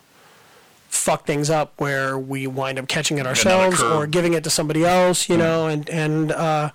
fuck 0.88 1.26
things 1.26 1.50
up 1.50 1.72
where 1.76 2.18
we 2.18 2.46
wind 2.46 2.78
up 2.78 2.88
catching 2.88 3.18
it 3.18 3.26
ourselves 3.26 3.82
or 3.82 4.06
giving 4.06 4.32
it 4.32 4.42
to 4.44 4.50
somebody 4.50 4.84
else, 4.84 5.28
you 5.28 5.36
know, 5.36 5.66
and 5.68 5.88
and 5.90 6.32
uh, 6.32 6.70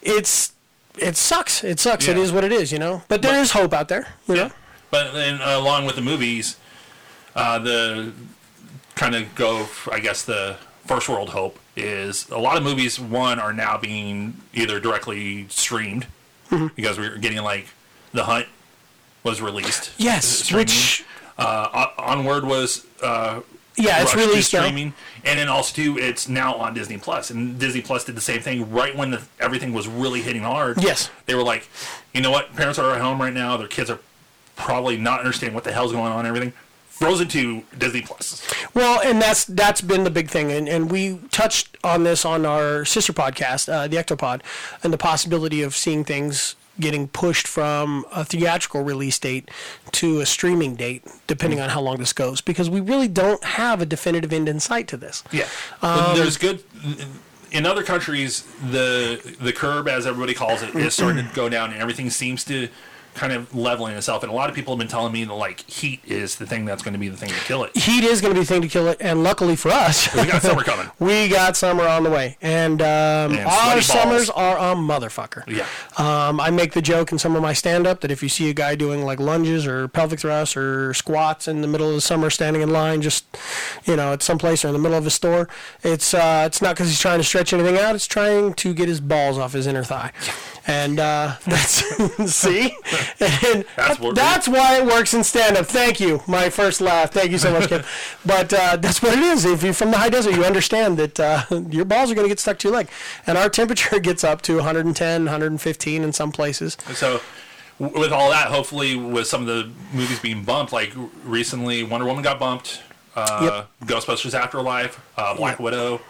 it's 0.00 0.52
it 0.98 1.16
sucks. 1.16 1.62
It 1.64 1.80
sucks. 1.80 2.06
It 2.08 2.16
Yeah. 2.16 2.22
is 2.22 2.32
what 2.32 2.44
it 2.44 2.52
is, 2.52 2.72
you 2.72 2.78
know. 2.78 3.02
But 3.08 3.22
there 3.22 3.40
is 3.40 3.52
But- 3.52 3.60
hope 3.62 3.72
out 3.74 3.88
there, 3.88 4.14
you 4.28 4.34
know. 4.36 4.50
But 4.90 5.12
then 5.12 5.40
uh, 5.42 5.58
along 5.58 5.86
with 5.86 5.96
the 5.96 6.02
movies, 6.02 6.56
uh, 7.34 7.58
the 7.58 8.12
kind 8.94 9.14
of 9.14 9.34
go, 9.34 9.68
I 9.90 9.98
guess 9.98 10.22
the 10.22 10.56
first 10.86 11.08
world 11.08 11.30
hope 11.30 11.58
is 11.76 12.28
a 12.30 12.38
lot 12.38 12.56
of 12.56 12.62
movies. 12.62 13.00
One 13.00 13.40
are 13.40 13.52
now 13.52 13.76
being 13.76 14.40
either 14.52 14.78
directly 14.80 15.46
streamed 15.48 16.06
Mm-hmm. 16.50 16.68
because 16.76 16.98
we're 16.98 17.16
getting 17.16 17.42
like 17.42 17.68
The 18.12 18.24
Hunt 18.24 18.46
was 19.24 19.40
released. 19.40 19.90
Yes, 19.96 20.24
streaming. 20.26 20.66
which 20.66 21.04
uh, 21.38 21.68
On- 21.98 22.18
Onward 22.18 22.44
was 22.44 22.84
uh, 23.02 23.40
yeah, 23.76 24.02
it's 24.02 24.14
really 24.14 24.40
streaming, 24.40 24.94
and 25.24 25.38
then 25.38 25.48
also 25.48 25.74
too, 25.74 25.98
it's 25.98 26.28
now 26.28 26.54
on 26.54 26.74
Disney 26.74 26.98
Plus, 26.98 27.30
and 27.30 27.58
Disney 27.58 27.80
Plus 27.80 28.04
did 28.04 28.16
the 28.16 28.20
same 28.20 28.40
thing 28.40 28.70
right 28.70 28.96
when 28.96 29.10
the, 29.10 29.22
everything 29.40 29.72
was 29.72 29.88
really 29.88 30.22
hitting 30.22 30.42
hard. 30.42 30.82
Yes. 30.82 31.10
they 31.26 31.34
were 31.34 31.42
like, 31.42 31.68
you 32.12 32.20
know 32.20 32.30
what, 32.30 32.54
parents 32.54 32.78
are 32.78 32.94
at 32.94 33.00
home 33.00 33.20
right 33.20 33.32
now, 33.32 33.56
their 33.56 33.68
kids 33.68 33.90
are 33.90 33.98
probably 34.56 34.96
not 34.96 35.20
understanding 35.20 35.54
what 35.54 35.64
the 35.64 35.72
hell's 35.72 35.92
going 35.92 36.12
on 36.12 36.20
and 36.20 36.28
everything. 36.28 36.52
Frozen 36.88 37.26
to 37.28 37.64
Disney 37.76 38.02
Plus. 38.02 38.48
Well, 38.72 39.00
and 39.04 39.20
that's 39.20 39.44
that's 39.46 39.80
been 39.80 40.04
the 40.04 40.10
big 40.10 40.28
thing, 40.28 40.52
and, 40.52 40.68
and 40.68 40.92
we 40.92 41.18
touched 41.32 41.76
on 41.82 42.04
this 42.04 42.24
on 42.24 42.46
our 42.46 42.84
sister 42.84 43.12
podcast, 43.12 43.68
uh, 43.68 43.88
the 43.88 43.96
Ectopod, 43.96 44.42
and 44.84 44.92
the 44.92 44.98
possibility 44.98 45.62
of 45.62 45.74
seeing 45.74 46.04
things 46.04 46.54
getting 46.80 47.06
pushed 47.08 47.46
from 47.46 48.04
a 48.12 48.24
theatrical 48.24 48.82
release 48.82 49.18
date 49.18 49.50
to 49.92 50.20
a 50.20 50.26
streaming 50.26 50.74
date, 50.74 51.04
depending 51.26 51.60
on 51.60 51.68
how 51.70 51.80
long 51.80 51.98
this 51.98 52.12
goes, 52.12 52.40
because 52.40 52.68
we 52.68 52.80
really 52.80 53.08
don't 53.08 53.42
have 53.44 53.80
a 53.80 53.86
definitive 53.86 54.32
end 54.32 54.48
in 54.48 54.58
sight 54.60 54.88
to 54.88 54.96
this. 54.96 55.22
Yeah, 55.30 55.46
Um, 55.82 56.16
there's 56.16 56.36
good. 56.36 56.62
In 57.52 57.66
other 57.66 57.84
countries, 57.84 58.42
the 58.70 59.36
the 59.40 59.52
curb, 59.52 59.86
as 59.86 60.06
everybody 60.06 60.34
calls 60.34 60.62
it, 60.62 60.74
is 60.74 60.94
starting 60.94 61.28
to 61.28 61.34
go 61.34 61.48
down, 61.48 61.72
and 61.72 61.80
everything 61.80 62.10
seems 62.10 62.42
to 62.44 62.68
kind 63.14 63.32
of 63.32 63.54
leveling 63.54 63.96
itself. 63.96 64.22
And 64.22 64.30
a 64.32 64.34
lot 64.34 64.48
of 64.50 64.56
people 64.56 64.74
have 64.74 64.78
been 64.78 64.88
telling 64.88 65.12
me 65.12 65.24
that 65.24 65.34
like 65.34 65.60
heat 65.70 66.00
is 66.04 66.36
the 66.36 66.46
thing 66.46 66.64
that's 66.64 66.82
going 66.82 66.94
to 66.94 66.98
be 66.98 67.08
the 67.08 67.16
thing 67.16 67.28
to 67.30 67.34
kill 67.40 67.64
it. 67.64 67.76
Heat 67.76 68.04
is 68.04 68.20
going 68.20 68.34
to 68.34 68.40
be 68.40 68.44
the 68.44 68.52
thing 68.52 68.62
to 68.62 68.68
kill 68.68 68.88
it, 68.88 68.98
and 69.00 69.22
luckily 69.22 69.56
for 69.56 69.70
us, 69.70 70.12
We 70.14 70.26
got 70.26 70.42
summer 70.42 70.62
coming. 70.64 70.90
we 70.98 71.28
got 71.28 71.56
summer 71.56 71.86
on 71.86 72.02
the 72.02 72.10
way, 72.10 72.36
and, 72.42 72.80
um, 72.82 72.86
And 73.32 73.40
our 73.46 73.80
summers 73.80 74.28
are 74.30 74.56
a 74.56 74.74
motherfucker. 74.74 75.44
Yeah. 75.46 75.66
Um, 75.96 76.40
I 76.40 76.50
make 76.50 76.72
the 76.72 76.82
joke 76.82 77.12
in 77.12 77.18
some 77.18 77.36
of 77.36 77.42
my 77.42 77.52
stand 77.52 77.86
up 77.86 78.00
that 78.00 78.10
if 78.10 78.22
you 78.22 78.28
see 78.28 78.50
a 78.50 78.54
guy 78.54 78.74
doing 78.74 79.04
like 79.04 79.20
lunges 79.20 79.66
or 79.66 79.88
pelvic 79.88 80.20
thrusts 80.20 80.56
or 80.56 80.92
squats 80.94 81.48
in 81.48 81.60
the 81.60 81.68
middle 81.68 81.88
of 81.88 81.94
the 81.94 82.00
summer 82.00 82.30
standing 82.30 82.62
in 82.62 82.70
line 82.70 83.00
just 83.02 83.24
you 83.84 83.96
know 83.96 84.12
at 84.12 84.22
some 84.22 84.38
place 84.38 84.64
or 84.64 84.68
in 84.68 84.72
the 84.74 84.78
middle 84.80 84.98
of 84.98 85.06
a 85.06 85.10
store, 85.10 85.48
it's 85.82 86.14
uh, 86.14 86.44
it's 86.46 86.60
not 86.60 86.74
because 86.74 86.88
he's 86.88 87.00
trying 87.00 87.18
to 87.18 87.24
stretch 87.24 87.52
anything 87.52 87.78
out, 87.78 87.94
it's 87.94 88.06
trying 88.06 88.54
to 88.54 88.74
get 88.74 88.88
his 88.88 89.00
balls 89.00 89.38
off 89.38 89.52
his 89.52 89.66
inner 89.66 89.84
thigh. 89.84 90.10
And 90.66 90.98
uh, 90.98 91.36
that's 91.44 91.82
see, 92.34 92.74
and 93.20 93.64
That's 93.76 93.98
that's 94.14 94.48
why 94.48 94.78
it 94.78 94.86
works 94.86 95.12
in 95.12 95.22
stand 95.22 95.56
up. 95.58 95.66
Thank 95.66 96.00
you, 96.00 96.22
my 96.26 96.48
first 96.48 96.80
laugh. 96.80 97.12
Thank 97.12 97.32
you 97.32 97.38
so 97.38 97.52
much, 97.52 97.68
Kim. 97.68 97.82
But 98.24 98.52
uh, 98.52 98.76
that's 98.76 99.02
what 99.02 99.12
it 99.12 99.18
is. 99.18 99.44
If 99.44 99.62
you're 99.62 99.74
from 99.74 99.90
the 99.90 99.98
high 99.98 100.08
desert, 100.08 100.34
you 100.34 100.44
understand 100.44 100.96
that 100.96 101.20
uh, 101.20 101.44
your 101.70 101.84
balls 101.84 102.10
are 102.10 102.14
going 102.14 102.24
to 102.24 102.30
get 102.30 102.40
stuck 102.40 102.58
to 102.60 102.68
your 102.68 102.76
leg, 102.76 102.88
and 103.26 103.36
our 103.36 103.50
temperature 103.50 103.98
gets 104.00 104.24
up 104.24 104.40
to 104.42 104.56
110, 104.56 105.24
115 105.24 106.02
in 106.02 106.12
some 106.14 106.32
places. 106.32 106.78
So, 106.94 107.20
with 107.78 108.12
all 108.12 108.30
that, 108.30 108.48
hopefully, 108.48 108.96
with 108.96 109.26
some 109.26 109.42
of 109.42 109.46
the 109.46 109.70
movies 109.92 110.18
being 110.20 110.44
bumped, 110.44 110.72
like 110.72 110.94
recently, 111.24 111.82
Wonder 111.82 112.06
Woman 112.06 112.22
got 112.22 112.38
bumped, 112.38 112.80
uh, 113.16 113.64
Ghostbusters 113.84 114.32
Afterlife, 114.32 114.98
uh, 115.18 115.36
Black 115.36 115.58
Yep. 115.58 115.60
Widow, 115.60 116.00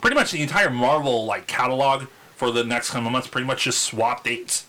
pretty 0.00 0.16
much 0.16 0.32
the 0.32 0.42
entire 0.42 0.70
Marvel 0.70 1.26
like 1.26 1.46
catalog 1.46 2.06
for 2.40 2.50
the 2.50 2.64
next 2.64 2.90
couple 2.90 3.06
of 3.08 3.12
months, 3.12 3.28
pretty 3.28 3.46
much 3.46 3.64
just 3.64 3.82
swap 3.82 4.24
dates. 4.24 4.64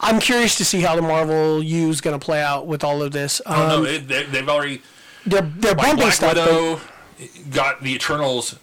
I'm 0.00 0.18
curious 0.18 0.56
to 0.56 0.64
see 0.64 0.80
how 0.80 0.96
the 0.96 1.02
Marvel 1.02 1.62
U 1.62 1.88
is 1.88 2.00
going 2.00 2.18
to 2.18 2.24
play 2.24 2.42
out 2.42 2.66
with 2.66 2.82
all 2.82 3.00
of 3.00 3.12
this. 3.12 3.40
Um, 3.46 3.68
know. 3.68 3.84
It, 3.84 4.08
they, 4.08 4.24
they've 4.24 4.48
already 4.48 4.82
they're 5.24 5.40
they're 5.42 5.74
like 5.74 5.86
bumping 5.86 5.96
Black 5.98 6.12
stuff. 6.14 6.34
but- 6.34 6.46
Widow 6.46 6.80
got 7.50 7.82
the 7.82 7.94
Eternals 7.94 8.56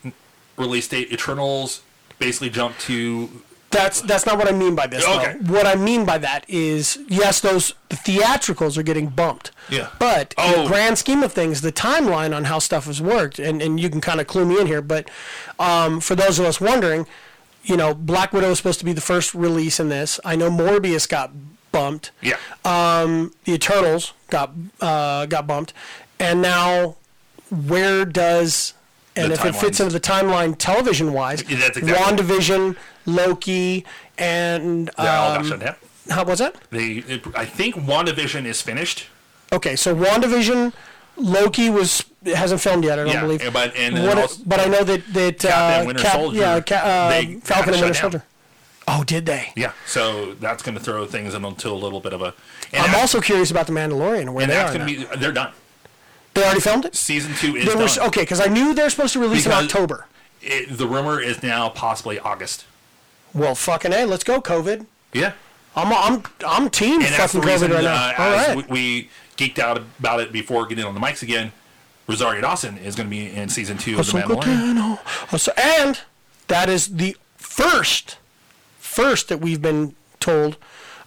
release 0.58 0.88
date. 0.90 1.12
Eternals 1.12 1.82
basically 2.20 2.50
jumped 2.50 2.80
to 2.82 3.30
That's 3.72 4.02
that's 4.02 4.26
not 4.26 4.38
what 4.38 4.48
I 4.48 4.52
mean 4.52 4.76
by 4.76 4.88
this. 4.88 5.04
Okay. 5.08 5.36
Though. 5.40 5.54
What 5.54 5.66
I 5.66 5.76
mean 5.76 6.06
by 6.06 6.18
that 6.20 6.46
is 6.50 7.00
yes, 7.08 7.40
those 7.42 7.74
the 7.90 7.96
theatricals 7.96 8.78
are 8.78 8.84
getting 8.84 9.08
bumped. 9.08 9.52
Yeah. 9.70 9.88
But 10.00 10.36
in 10.38 10.44
Oh. 10.54 10.62
the 10.64 10.68
grand 10.68 10.98
scheme 11.00 11.24
of 11.24 11.32
things, 11.34 11.62
the 11.62 11.72
timeline 11.72 12.36
on 12.36 12.44
how 12.46 12.60
stuff 12.60 12.86
has 12.86 13.02
worked, 13.02 13.40
and, 13.40 13.62
and 13.62 13.80
you 13.80 13.90
can 13.90 14.00
kind 14.02 14.20
of 14.22 14.28
clue 14.28 14.46
me 14.46 14.60
in 14.62 14.68
here, 14.68 14.82
but 14.82 15.10
um, 15.60 16.00
for 16.00 16.16
those 16.16 16.38
of 16.40 16.46
us 16.46 16.62
wondering, 16.62 17.08
you 17.64 17.78
know, 17.78 17.94
Black 17.94 18.34
Widow 18.34 18.52
is 18.52 18.58
supposed 18.58 18.80
to 18.80 18.86
be 18.86 18.94
the 18.94 19.02
first 19.02 19.34
release 19.34 19.80
in 19.80 19.90
this. 19.90 20.20
I 20.26 20.36
know 20.36 20.50
Morbius 20.50 21.08
got 21.08 21.32
bumped. 21.72 22.12
yeah. 22.22 22.38
the 22.64 23.32
Eternals 23.48 24.14
got 24.30 24.52
uh, 24.82 25.26
got 25.28 25.48
bumped, 25.48 25.74
and 26.20 26.42
now 26.42 26.96
where 27.50 28.06
does 28.06 28.74
and 29.16 29.30
The 29.32 29.36
if 29.36 29.46
it 29.46 29.56
fits 29.56 29.80
into 29.80 29.94
the 29.94 30.00
timeline 30.00 30.56
television 30.58 31.14
wise, 31.14 31.44
Yeah, 31.50 31.58
that's 31.60 31.78
exactly- 31.78 32.26
WandaVision, 32.26 32.76
Loki, 33.06 33.86
and 34.18 34.90
all 34.98 35.38
um, 35.38 35.46
shut 35.46 35.60
down. 35.60 35.76
how 36.10 36.24
was 36.24 36.40
that? 36.40 36.56
They, 36.72 37.04
it, 37.08 37.24
I 37.36 37.46
think 37.46 37.76
WandaVision 37.76 38.46
is 38.46 38.62
finished. 38.62 39.06
Okay, 39.52 39.76
so 39.76 39.96
WandaVision, 39.96 40.74
Loki 41.16 41.70
was 41.70 42.04
hasn't 42.26 42.62
filmed 42.62 42.84
yet. 42.84 43.00
I 43.00 43.04
don't 43.04 43.14
Yeah, 43.14 43.22
believe. 43.22 43.54
but- 43.54 43.76
and 43.76 44.06
What- 44.08 44.18
also- 44.18 44.42
but 44.46 44.60
I 44.60 44.66
know 44.66 44.84
that 44.84 45.14
that 45.14 45.40
Captain 45.40 45.82
uh, 45.82 45.86
Winter 45.88 46.04
Cap- 46.04 46.14
Soldier, 46.14 46.40
yeah, 46.40 46.60
Ca- 46.62 46.76
uh, 46.76 47.10
they 47.10 47.36
Falcon 47.44 47.74
and 47.74 47.82
Winter 47.82 47.94
shut 47.94 47.94
down. 47.94 48.12
Soldier. 48.12 48.24
Oh, 48.88 49.04
did 49.06 49.26
they? 49.26 49.54
Yeah, 49.56 49.72
so 49.86 50.34
that's 50.40 50.62
going 50.62 50.78
to 50.78 50.84
throw 50.84 51.06
things 51.06 51.34
into 51.34 51.70
a 51.70 51.72
little 51.72 52.00
bit 52.02 52.12
of 52.14 52.22
a. 52.22 52.34
And 52.74 52.82
I'm 52.82 52.88
that's- 52.88 53.02
also 53.02 53.22
curious 53.22 53.50
about 53.52 53.68
the 53.68 53.74
Mandalorian 53.74 54.30
where 54.34 54.44
and 54.44 54.52
they 54.52 54.56
that's 54.56 54.74
are. 54.76 54.78
going 54.78 54.88
to 54.96 55.08
be. 55.10 55.18
They're 55.18 55.32
done. 55.32 55.52
they 56.34 56.44
already 56.44 56.60
filmed 56.62 56.86
it. 56.86 56.96
Season 56.96 57.34
two 57.36 57.56
is 57.56 57.66
They 57.66 57.76
were 57.76 57.86
done. 57.88 58.08
okay 58.08 58.22
because 58.22 58.42
I 58.42 58.48
knew 58.48 58.74
they're 58.74 58.90
supposed 58.90 59.14
to 59.14 59.20
release 59.20 59.44
Because- 59.46 59.60
in 59.62 59.66
October. 59.66 60.06
It, 60.42 60.78
the 60.78 60.88
rumor 60.88 61.22
is 61.22 61.42
now 61.42 61.70
possibly 61.70 62.20
August. 62.20 62.66
Well, 63.34 63.56
fucking 63.56 63.94
a, 63.94 64.06
let's 64.06 64.26
go, 64.26 64.42
COVID. 64.42 64.86
Yeah, 65.14 65.32
I'm 65.76 65.94
I'm 65.94 66.24
I'm 66.46 66.70
team 66.70 66.96
and 67.02 67.14
that's 67.14 67.32
the 67.32 67.40
fucking 67.40 67.50
reason 67.50 67.72
COVID 67.72 67.76
right 67.76 67.86
uh, 67.86 68.14
now. 68.18 68.26
All 68.26 68.34
as 68.34 68.48
right. 68.58 68.70
we, 68.70 68.74
we 68.74 69.10
geeked 69.38 69.58
out 69.60 69.78
about 70.00 70.20
it 70.20 70.32
before 70.34 70.66
getting 70.66 70.84
on 70.84 70.94
the 70.94 71.00
mics 71.00 71.22
again. 71.24 71.54
Rosario 72.08 72.42
Dawson 72.42 72.78
is 72.78 72.96
going 72.96 73.08
to 73.08 73.16
be 73.16 73.34
in 73.34 73.50
season 73.50 73.78
two 73.78 74.00
of 74.00 74.06
The 74.06 74.20
Ahsoka 74.20 74.42
Mandalorian. 74.42 74.98
Tano. 75.32 75.80
And 75.86 76.02
that 76.48 76.70
is 76.70 76.96
the 76.96 77.16
first 77.38 78.18
first 78.80 79.30
that 79.30 79.40
we've 79.40 79.62
been 79.62 79.96
told 80.20 80.58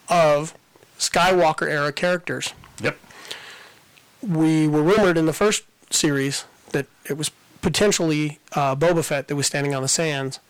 of 0.09 0.55
Skywalker 0.99 1.69
era 1.69 1.93
characters. 1.93 2.53
Yep. 2.83 2.99
We 4.23 4.67
were 4.67 4.83
rumored 4.83 5.17
in 5.17 5.27
the 5.27 5.33
first 5.33 5.65
series 5.91 6.45
that 6.73 6.87
it 7.05 7.17
was 7.17 7.31
potentially 7.63 8.39
uh, 8.53 8.75
Boba 8.75 9.05
Fett 9.05 9.29
that 9.29 9.37
was 9.37 9.47
standing 9.47 9.75
on 9.75 9.83
the 9.83 9.89
sands 9.89 10.41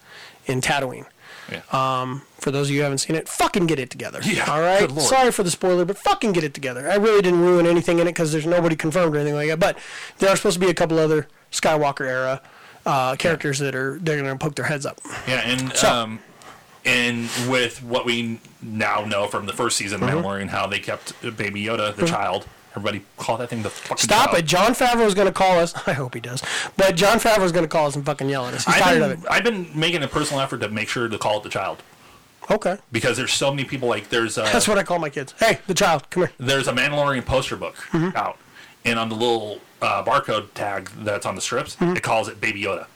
in 0.47 0.61
Tatooine. 0.61 1.07
Yeah. 1.51 1.63
Um, 1.73 2.23
for 2.39 2.51
those 2.51 2.69
of 2.69 2.73
you 2.73 2.79
who 2.81 2.85
haven't 2.85 2.99
seen 2.99 3.17
it, 3.17 3.29
fucking 3.29 3.67
get 3.67 3.79
it 3.79 3.91
together. 3.91 4.21
Yeah, 4.25 4.51
All 4.51 4.61
right. 4.61 4.91
Sorry 5.01 5.31
for 5.33 5.43
the 5.43 5.51
spoiler, 5.51 5.85
but 5.85 5.97
fucking 5.99 6.33
get 6.33 6.45
it 6.45 6.55
together. 6.55 6.89
I 6.91 6.97
really 6.97 7.23
didn't 7.23 7.41
ruin 7.41 7.67
anything 7.67 7.99
in 7.99 8.07
it 8.07 8.11
because 8.13 8.33
there's 8.33 8.47
nobody 8.47 8.75
confirmed 8.77 9.15
or 9.15 9.19
anything 9.19 9.37
like 9.37 9.49
that. 9.49 9.59
But 9.61 9.79
there 10.19 10.29
are 10.31 10.37
supposed 10.37 10.55
to 10.55 10.61
be 10.65 10.71
a 10.71 10.75
couple 10.75 10.99
other 10.99 11.29
Skywalker 11.53 12.07
era 12.07 12.43
uh, 12.85 13.17
characters 13.17 13.59
that 13.61 13.75
are 13.75 13.99
they're 14.01 14.21
going 14.23 14.37
to 14.37 14.43
poke 14.45 14.55
their 14.57 14.65
heads 14.67 14.87
up. 14.87 15.01
Yeah, 15.27 15.43
and 15.45 15.73
So- 15.75 15.89
um, 15.93 16.19
and 16.85 17.29
with 17.49 17.83
what 17.83 18.05
we 18.07 18.39
now 18.63 19.05
know 19.05 19.27
from 19.27 19.47
the 19.47 19.53
first 19.53 19.77
season 19.77 20.03
of 20.03 20.09
Mm-hmm. 20.09 20.19
Mandalorian, 20.25 20.49
how 20.49 20.67
they 20.69 20.79
kept 20.79 21.21
Baby 21.37 21.65
Yoda, 21.65 21.95
the 21.97 22.07
child, 22.07 22.47
Everybody 22.77 23.03
call 23.17 23.39
that 23.39 23.49
thing 23.49 23.63
the 23.63 23.71
fucking 23.71 23.97
Stop 23.97 24.35
it. 24.35 24.45
Jon 24.45 24.73
Favreau 24.73 25.07
is 25.07 25.15
going 25.15 25.27
to 25.29 25.33
call 25.33 25.59
us. 25.59 25.73
I 25.89 25.95
hope 25.95 26.13
he 26.15 26.21
does. 26.21 26.43
But 26.77 26.95
Jon 26.95 27.19
Favreau 27.19 27.45
is 27.45 27.53
going 27.53 27.65
to 27.65 27.69
call 27.69 27.87
us 27.87 27.97
and 27.97 28.05
fucking 28.05 28.29
yell 28.29 28.45
at 28.47 28.53
us. 28.55 28.67
He's 28.67 28.75
I've 28.75 28.83
tired 28.83 29.01
been, 29.01 29.11
of 29.13 29.25
it. 29.25 29.31
I've 29.31 29.45
been 29.45 29.69
making 29.75 30.03
a 30.03 30.09
personal 30.09 30.43
effort 30.43 30.59
to 30.59 30.69
make 30.69 30.89
sure 30.89 31.09
to 31.09 31.19
call 31.19 31.39
it 31.39 31.43
the 31.43 31.49
child 31.49 31.83
Okay. 32.51 32.77
because 32.93 33.17
there's 33.17 33.33
so 33.33 33.51
many 33.51 33.65
people 33.67 33.89
like 33.89 34.11
there's 34.11 34.37
uh, 34.37 34.45
That's 34.53 34.69
what 34.69 34.77
I 34.77 34.83
call 34.83 34.99
my 34.99 35.09
kids. 35.09 35.35
Hey, 35.39 35.59
the 35.67 35.75
child, 35.75 36.09
come 36.11 36.25
here. 36.25 36.33
there's 36.39 36.69
a 36.69 36.73
Mandalorian 36.73 37.25
poster 37.25 37.57
book 37.57 37.77
Mm-hmm. 37.93 38.15
out, 38.17 38.37
and 38.85 38.99
on 38.99 39.09
the 39.09 39.15
little 39.17 39.59
uh, 39.81 40.05
barcode 40.05 40.53
tag 40.53 40.91
that's 40.99 41.25
on 41.25 41.35
the 41.35 41.41
strips, 41.41 41.77
Mm-hmm. 41.77 41.97
it 41.97 42.03
calls 42.03 42.29
it 42.29 42.41
Baby 42.43 42.63
Yoda. 42.63 42.87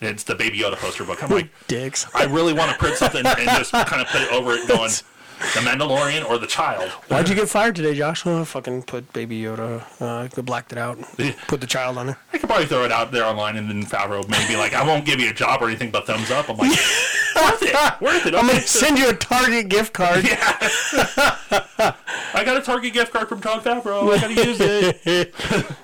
It's 0.00 0.22
the 0.22 0.36
Baby 0.36 0.60
Yoda 0.60 0.76
poster 0.76 1.04
book. 1.04 1.20
I'm 1.24 1.28
like, 1.30 1.50
Dicks. 1.66 2.06
I 2.14 2.24
really 2.26 2.52
want 2.52 2.70
to 2.70 2.78
print 2.78 2.96
something 2.96 3.26
and 3.26 3.36
just 3.58 3.72
kind 3.86 4.00
of 4.00 4.06
put 4.06 4.22
it 4.22 4.32
over 4.32 4.52
it, 4.52 4.68
going, 4.68 4.90
the 5.38 5.60
Mandalorian 5.60 6.28
or 6.28 6.38
the 6.38 6.46
child. 6.46 6.90
Why'd 7.08 7.28
you 7.28 7.34
get 7.34 7.48
fired 7.48 7.76
today, 7.76 7.94
Josh? 7.94 8.26
Oh, 8.26 8.44
fucking 8.44 8.82
put 8.82 9.12
Baby 9.12 9.40
Yoda, 9.40 9.84
uh, 10.00 10.42
blacked 10.42 10.72
it 10.72 10.78
out. 10.78 10.98
Put 11.46 11.60
the 11.60 11.66
child 11.66 11.96
on 11.98 12.06
there. 12.06 12.18
I 12.32 12.38
could 12.38 12.48
probably 12.48 12.66
throw 12.66 12.84
it 12.84 12.92
out 12.92 13.12
there 13.12 13.24
online, 13.24 13.56
and 13.56 13.68
then 13.68 13.84
Favreau 13.84 14.28
may 14.28 14.46
be 14.48 14.56
like, 14.56 14.74
I 14.74 14.84
won't 14.86 15.04
give 15.04 15.20
you 15.20 15.30
a 15.30 15.34
job 15.34 15.62
or 15.62 15.66
anything, 15.68 15.90
but 15.90 16.06
thumbs 16.06 16.30
up. 16.30 16.48
I'm 16.48 16.56
like, 16.56 16.70
worth 17.36 17.62
it, 17.62 18.00
worth 18.00 18.26
it. 18.26 18.34
I'm 18.34 18.46
going 18.46 18.60
to 18.60 18.66
send 18.66 18.98
you 18.98 19.08
a 19.08 19.14
Target 19.14 19.68
gift 19.68 19.92
card. 19.92 20.24
Yeah. 20.38 21.94
I 22.34 22.44
got 22.44 22.56
a 22.56 22.60
Target 22.60 22.92
gift 22.92 23.12
card 23.12 23.28
from 23.28 23.40
Jon 23.40 23.60
Favreau. 23.60 24.12
I 24.12 24.20
gotta 24.20 24.34
use 24.34 24.58
it. 24.60 25.34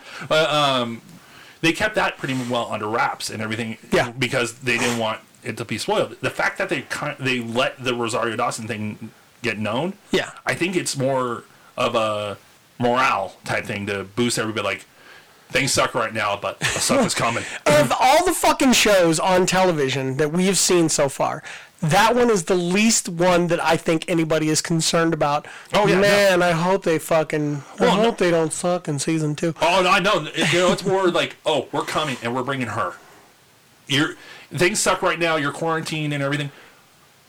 but 0.29 0.51
um, 0.51 1.01
they 1.61 1.73
kept 1.73 1.95
that 1.95 2.19
pretty 2.19 2.35
well 2.51 2.71
under 2.71 2.87
wraps 2.87 3.31
and 3.31 3.43
everything. 3.43 3.79
Yeah. 3.93 4.11
Because 4.11 4.55
they 4.61 4.79
didn't 4.79 4.99
want 4.99 5.21
it 5.43 5.57
to 5.57 5.65
be 5.65 5.79
spoiled. 5.79 6.17
The 6.21 6.31
fact 6.31 6.59
that 6.59 6.69
they 6.69 6.83
kind 6.83 7.17
they 7.19 7.41
let 7.41 7.83
the 7.83 7.95
Rosario 7.95 8.37
Dawson 8.37 8.67
thing 8.67 9.11
get 9.45 9.59
known. 9.59 9.93
Yeah. 10.11 10.31
I 10.45 10.55
think 10.55 10.75
it's 10.77 10.97
more 10.97 11.45
of 11.77 11.95
a 11.95 12.37
morale 12.79 13.37
type 13.45 13.65
thing 13.65 13.87
to 13.87 14.05
boost 14.05 14.39
everybody. 14.39 14.65
Like 14.67 14.85
things 15.51 15.73
suck 15.73 15.95
right 15.95 16.13
now, 16.13 16.37
but 16.41 16.59
the 16.59 16.65
suck 16.67 17.07
is 17.07 17.15
coming. 17.15 17.45
of 17.67 17.93
all 18.01 18.25
the 18.25 18.33
fucking 18.35 18.73
shows 18.73 19.21
on 19.21 19.47
television 19.47 20.17
that 20.17 20.33
we 20.33 20.47
have 20.47 20.59
seen 20.59 20.89
so 20.89 21.09
far, 21.09 21.43
that 21.81 22.15
one 22.17 22.31
is 22.31 22.45
the 22.45 22.55
least 22.55 23.09
one 23.11 23.49
that 23.49 23.63
I 23.63 23.77
think 23.77 24.07
anybody 24.09 24.49
is 24.49 24.63
concerned 24.63 25.13
about. 25.13 25.47
Oh, 25.75 25.87
yeah, 25.87 26.01
man, 26.01 26.43
I 26.43 26.53
hope 26.53 26.83
they 26.83 26.99
fucking. 26.99 27.57
I 27.79 27.83
Well, 27.85 27.97
no- 27.97 28.03
hope 28.05 28.19
they 28.19 28.31
don't 28.31 28.53
suck 28.53 28.89
in 28.89 28.99
season 28.99 29.37
two. 29.37 29.55
Oh 29.61 29.83
no, 29.83 29.91
I 29.91 30.01
know. 30.01 30.27
You 30.35 30.59
know, 30.61 30.73
it's 30.73 30.85
more 30.85 31.09
like, 31.09 31.37
oh, 31.45 31.69
we're 31.73 31.83
coming 31.85 32.17
and 32.23 32.35
we're 32.35 32.43
bringing 32.43 32.69
her. 32.69 32.95
You're 33.87 34.15
things 34.51 34.81
suck 34.81 35.03
right 35.03 35.19
now. 35.19 35.37
You're 35.37 35.53
quarantined 35.53 36.15
and 36.15 36.23
everything. 36.23 36.51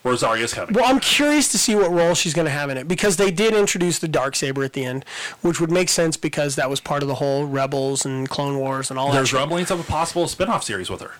Rosario's 0.06 0.54
coming. 0.54 0.74
Well, 0.76 0.86
I'm 0.86 1.00
curious 1.00 1.50
to 1.52 1.58
see 1.58 1.76
what 1.76 1.90
role 1.92 2.14
she's 2.14 2.34
going 2.36 2.46
to 2.46 2.52
have 2.52 2.70
in 2.70 2.78
it 2.78 2.88
because 2.88 3.18
they 3.18 3.32
did 3.32 3.54
introduce 3.56 3.98
the 4.00 4.08
dark 4.08 4.36
saber 4.36 4.64
at 4.64 4.74
the 4.74 4.86
end, 4.86 5.04
which 5.42 5.60
would 5.60 5.72
make 5.72 5.90
sense 5.90 6.16
because 6.16 6.56
that 6.56 6.70
was 6.70 6.80
part 6.80 7.02
of 7.02 7.08
the 7.10 7.16
whole 7.16 7.46
Rebels 7.48 8.06
and 8.06 8.30
Clone 8.30 8.58
Wars 8.60 8.92
and 8.92 9.00
all 9.00 9.08
that. 9.10 9.16
There's 9.16 9.34
rumblings 9.34 9.72
of 9.72 9.80
a 9.80 9.84
possible 9.84 10.28
spin-off 10.28 10.64
series 10.64 10.90
with 10.92 11.02
her. 11.02 11.16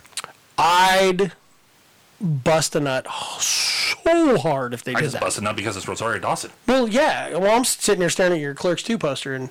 I'd 0.56 1.32
bust 2.20 2.76
a 2.76 2.80
nut 2.80 3.06
so 3.40 4.38
hard 4.38 4.72
if 4.72 4.84
they 4.84 4.92
I 4.92 5.00
did 5.00 5.02
just 5.02 5.12
that. 5.14 5.20
busted 5.22 5.44
up 5.46 5.56
because 5.56 5.76
it's 5.76 5.88
Rosario 5.88 6.20
Dawson. 6.20 6.52
Well, 6.66 6.88
yeah. 6.88 7.36
Well, 7.36 7.56
I'm 7.56 7.64
sitting 7.64 8.00
here 8.00 8.08
staring 8.08 8.34
at 8.34 8.38
your 8.40 8.54
Clerks 8.54 8.82
2 8.84 8.96
poster 8.98 9.34
and, 9.34 9.50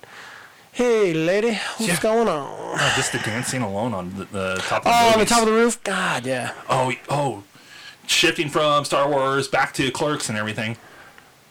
hey, 0.72 1.12
lady, 1.12 1.52
what's 1.76 1.86
Yeah. 1.86 2.00
going 2.00 2.26
on? 2.26 2.48
Oh, 2.80 2.92
just 2.96 3.12
the 3.12 3.18
dancing 3.18 3.60
alone 3.62 3.92
on 3.92 4.16
the, 4.16 4.24
the 4.24 4.56
top 4.66 4.78
of 4.78 4.84
the 4.84 4.90
Oh, 4.92 5.12
on 5.12 5.18
the 5.20 5.26
top 5.26 5.40
of 5.40 5.46
the 5.46 5.52
roof? 5.52 5.82
God, 5.84 6.24
yeah. 6.26 6.52
Oh, 6.70 6.92
oh, 7.10 7.44
shifting 8.06 8.48
from 8.48 8.84
Star 8.84 9.08
Wars 9.08 9.48
back 9.48 9.72
to 9.74 9.90
Clerks 9.90 10.28
and 10.28 10.38
everything. 10.38 10.76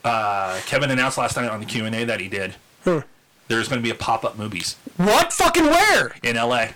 Uh, 0.03 0.59
Kevin 0.65 0.91
announced 0.91 1.17
last 1.17 1.35
night 1.35 1.49
on 1.49 1.59
the 1.59 1.65
Q 1.65 1.85
and 1.85 1.95
A 1.95 2.03
that 2.05 2.19
he 2.19 2.27
did. 2.27 2.55
Hmm. 2.83 2.99
There's 3.47 3.67
going 3.67 3.79
to 3.79 3.83
be 3.83 3.91
a 3.91 3.95
pop-up 3.95 4.37
movies 4.37 4.75
What 4.97 5.31
fucking 5.33 5.65
where? 5.65 6.15
in 6.23 6.35
LA. 6.35 6.67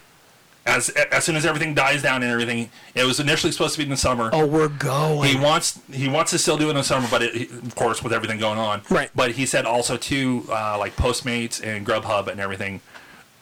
As 0.66 0.90
as 0.90 1.24
soon 1.24 1.36
as 1.36 1.46
everything 1.46 1.74
dies 1.74 2.04
down 2.04 2.22
and 2.22 2.32
everything, 2.32 2.70
it 2.94 3.04
was 3.04 3.20
initially 3.20 3.52
supposed 3.52 3.74
to 3.74 3.80
be 3.80 3.86
in 3.86 3.90
the 3.90 3.98
summer. 3.98 4.30
Oh, 4.34 4.46
we're 4.46 4.68
going. 4.68 5.28
He 5.30 5.36
wants 5.40 5.80
he 5.92 6.08
wants 6.08 6.30
to 6.32 6.38
still 6.38 6.58
do 6.58 6.68
it 6.68 6.72
in 6.72 6.76
the 6.76 6.84
summer, 6.84 7.08
but 7.10 7.24
it, 7.24 7.50
of 7.50 7.74
course 7.76 8.04
with 8.04 8.14
everything 8.14 8.38
going 8.38 8.60
on. 8.60 8.82
Right. 8.90 9.10
But 9.16 9.32
he 9.32 9.46
said 9.48 9.66
also 9.66 9.98
too, 9.98 10.46
uh, 10.50 10.78
like 10.78 10.96
Postmates 10.96 11.64
and 11.66 11.88
Grubhub 11.88 12.28
and 12.28 12.40
everything, 12.40 12.82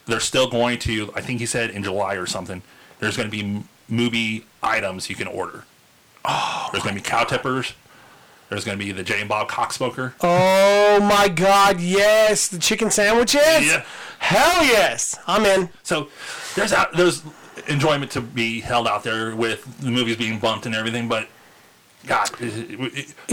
they're 0.05 0.21
still 0.21 0.49
going 0.49 0.79
to. 0.79 1.11
I 1.15 1.21
think 1.21 1.39
he 1.41 1.45
said 1.45 1.71
in 1.71 1.83
July 1.83 2.13
or 2.15 2.27
something. 2.27 2.61
There's 2.99 3.17
going 3.17 3.29
to 3.29 3.43
be 3.43 3.63
movie 3.89 4.45
items 4.63 5.09
you 5.09 5.15
can 5.15 5.27
order. 5.27 5.65
Oh, 6.27 6.69
there's 6.71 6.83
going 6.83 6.95
to 6.95 7.01
be 7.01 7.07
cow 7.07 7.23
tippers. 7.23 7.73
There's 8.49 8.63
going 8.63 8.77
to 8.77 8.83
be 8.83 8.91
the 8.91 9.03
J 9.03 9.19
and 9.19 9.29
Bob 9.29 9.49
Cocksmoker. 9.49 10.13
Oh, 10.21 10.99
my 11.01 11.27
God, 11.27 11.81
yes. 11.81 12.47
The 12.47 12.59
chicken 12.59 12.91
sandwiches? 12.91 13.65
Yeah. 13.65 13.83
Hell 14.19 14.63
yes. 14.63 15.17
I'm 15.27 15.45
in. 15.45 15.69
So 15.83 16.09
there's 16.55 16.71
out, 16.71 16.93
there's 16.93 17.23
enjoyment 17.67 18.11
to 18.11 18.21
be 18.21 18.61
held 18.61 18.87
out 18.87 19.03
there 19.03 19.35
with 19.35 19.79
the 19.79 19.91
movies 19.91 20.15
being 20.15 20.39
bumped 20.39 20.65
and 20.65 20.73
everything, 20.75 21.07
but 21.07 21.27
God, 22.05 22.31
gotta 22.31 22.49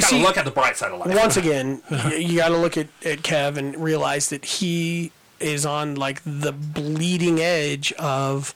see, 0.01 0.23
look 0.23 0.37
at 0.37 0.45
the 0.45 0.51
bright 0.51 0.77
side 0.77 0.91
of 0.91 0.99
life. 0.99 1.15
Once 1.15 1.37
again, 1.37 1.83
you 2.19 2.39
got 2.39 2.49
to 2.49 2.57
look 2.57 2.77
at, 2.77 2.89
at 3.05 3.19
Kev 3.21 3.57
and 3.57 3.77
realize 3.77 4.31
that 4.31 4.45
he 4.45 5.13
is 5.39 5.65
on 5.65 5.95
like 5.95 6.23
the 6.25 6.53
bleeding 6.53 7.39
edge 7.39 7.93
of 7.95 8.55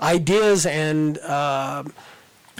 ideas 0.00 0.66
and 0.66 1.18
uh, 1.18 1.84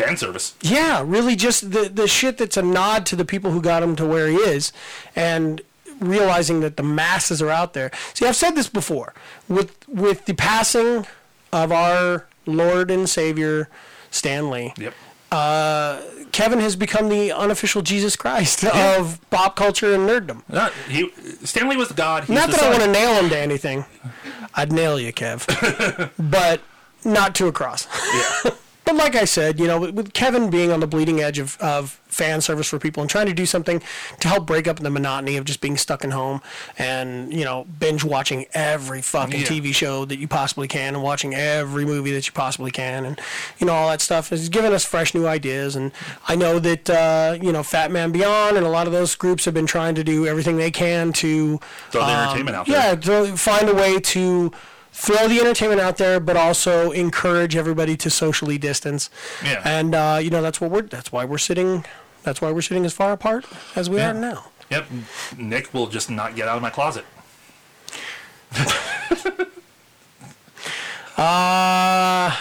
fan 0.02 0.16
service. 0.16 0.54
yeah, 0.60 1.02
really 1.04 1.36
just 1.36 1.70
the 1.72 1.88
the 1.88 2.06
shit 2.08 2.38
that's 2.38 2.56
a 2.56 2.62
nod 2.62 3.06
to 3.06 3.16
the 3.16 3.24
people 3.24 3.50
who 3.50 3.60
got 3.60 3.82
him 3.82 3.96
to 3.96 4.06
where 4.06 4.28
he 4.28 4.36
is, 4.36 4.72
and 5.16 5.60
realizing 6.00 6.60
that 6.60 6.76
the 6.76 6.82
masses 6.82 7.40
are 7.40 7.50
out 7.50 7.72
there. 7.74 7.90
See, 8.14 8.26
I've 8.26 8.36
said 8.36 8.52
this 8.52 8.68
before 8.68 9.14
with 9.48 9.76
with 9.88 10.24
the 10.26 10.34
passing 10.34 11.06
of 11.52 11.70
our 11.72 12.26
Lord 12.46 12.90
and 12.90 13.08
Savior 13.08 13.68
Stan 14.10 14.50
Lee. 14.50 14.72
Yep. 14.76 14.94
Uh, 15.30 16.02
Kevin 16.32 16.60
has 16.60 16.76
become 16.76 17.08
the 17.08 17.32
unofficial 17.32 17.80
Jesus 17.80 18.16
Christ 18.16 18.64
of 18.64 19.18
pop 19.30 19.56
culture 19.56 19.94
and 19.94 20.06
nerddom. 20.06 20.42
Not, 20.50 20.74
he, 20.88 21.10
Stan 21.44 21.70
Lee 21.70 21.76
was 21.76 21.88
the 21.88 21.94
god. 21.94 22.24
He's 22.24 22.34
Not 22.34 22.50
that 22.50 22.60
I 22.62 22.68
want 22.68 22.82
to 22.82 22.90
nail 22.92 23.14
him 23.14 23.30
to 23.30 23.38
anything. 23.38 23.86
I'd 24.54 24.72
nail 24.72 25.00
you, 25.00 25.10
Kev. 25.10 26.10
but 26.30 26.60
not 27.04 27.34
to 27.36 27.46
a 27.46 27.52
cross. 27.52 27.88
Yeah. 28.44 28.50
But 28.84 28.96
like 28.96 29.14
I 29.14 29.24
said, 29.24 29.60
you 29.60 29.66
know, 29.66 29.78
with, 29.80 29.94
with 29.94 30.12
Kevin 30.12 30.50
being 30.50 30.72
on 30.72 30.80
the 30.80 30.86
bleeding 30.86 31.20
edge 31.20 31.38
of, 31.38 31.56
of 31.60 32.00
fan 32.08 32.40
service 32.40 32.68
for 32.68 32.78
people 32.78 33.00
and 33.00 33.08
trying 33.08 33.26
to 33.26 33.32
do 33.32 33.46
something 33.46 33.80
to 34.20 34.28
help 34.28 34.46
break 34.46 34.66
up 34.66 34.80
the 34.80 34.90
monotony 34.90 35.36
of 35.36 35.44
just 35.44 35.60
being 35.60 35.76
stuck 35.76 36.04
in 36.04 36.10
home 36.10 36.42
and, 36.76 37.32
you 37.32 37.44
know, 37.44 37.64
binge 37.78 38.04
watching 38.04 38.44
every 38.54 39.00
fucking 39.00 39.40
Yeah. 39.40 39.46
TV 39.46 39.72
show 39.74 40.04
that 40.06 40.18
you 40.18 40.26
possibly 40.28 40.68
can 40.68 40.94
and 40.94 41.02
watching 41.02 41.32
every 41.34 41.84
movie 41.84 42.12
that 42.12 42.26
you 42.26 42.32
possibly 42.32 42.70
can 42.70 43.04
and, 43.06 43.20
you 43.58 43.66
know, 43.66 43.72
all 43.72 43.88
that 43.88 44.00
stuff 44.00 44.30
has 44.30 44.48
given 44.48 44.72
us 44.72 44.84
fresh 44.84 45.14
new 45.14 45.26
ideas. 45.26 45.76
And 45.76 45.92
I 46.28 46.34
know 46.34 46.58
that, 46.58 46.90
uh, 46.90 47.38
you 47.40 47.52
know, 47.52 47.62
Fat 47.62 47.90
Man 47.92 48.10
Beyond 48.12 48.56
and 48.56 48.66
a 48.66 48.70
lot 48.70 48.86
of 48.86 48.92
those 48.92 49.14
groups 49.14 49.44
have 49.44 49.54
been 49.54 49.66
trying 49.66 49.94
to 49.94 50.04
do 50.04 50.26
everything 50.26 50.56
they 50.56 50.70
can 50.72 51.12
to 51.14 51.58
Throw 51.90 52.00
the 52.04 52.12
um, 52.12 52.28
entertainment 52.28 52.56
out 52.56 52.66
there. 52.66 52.90
Yeah, 52.90 52.94
to 52.96 53.36
find 53.36 53.68
a 53.68 53.74
way 53.74 54.00
to 54.00 54.52
throw 54.92 55.26
the 55.28 55.40
entertainment 55.40 55.80
out 55.80 55.96
there, 55.96 56.20
but 56.20 56.36
also 56.36 56.90
encourage 56.92 57.56
everybody 57.56 57.96
to 57.96 58.10
socially 58.10 58.58
distance. 58.58 59.10
Yeah. 59.44 59.60
And 59.64 59.94
uh, 59.94 60.18
you 60.22 60.30
know 60.30 60.42
that's 60.42 60.60
what 60.60 60.70
we're. 60.70 60.82
That's 60.82 61.10
why 61.12 61.24
we're 61.24 61.38
sitting. 61.38 61.84
That's 62.22 62.40
why 62.40 62.52
we're 62.52 62.62
sitting 62.62 62.84
as 62.84 62.92
far 62.92 63.12
apart 63.12 63.46
as 63.74 63.90
we 63.90 63.96
Yeah. 63.96 64.10
are 64.10 64.14
now. 64.14 64.44
Yep. 64.70 64.86
Nick 65.38 65.74
will 65.74 65.86
just 65.88 66.08
not 66.10 66.36
get 66.36 66.46
out 66.48 66.56
of 66.56 66.62
my 66.62 66.70
closet. 66.70 67.04
Uh, 71.16 72.34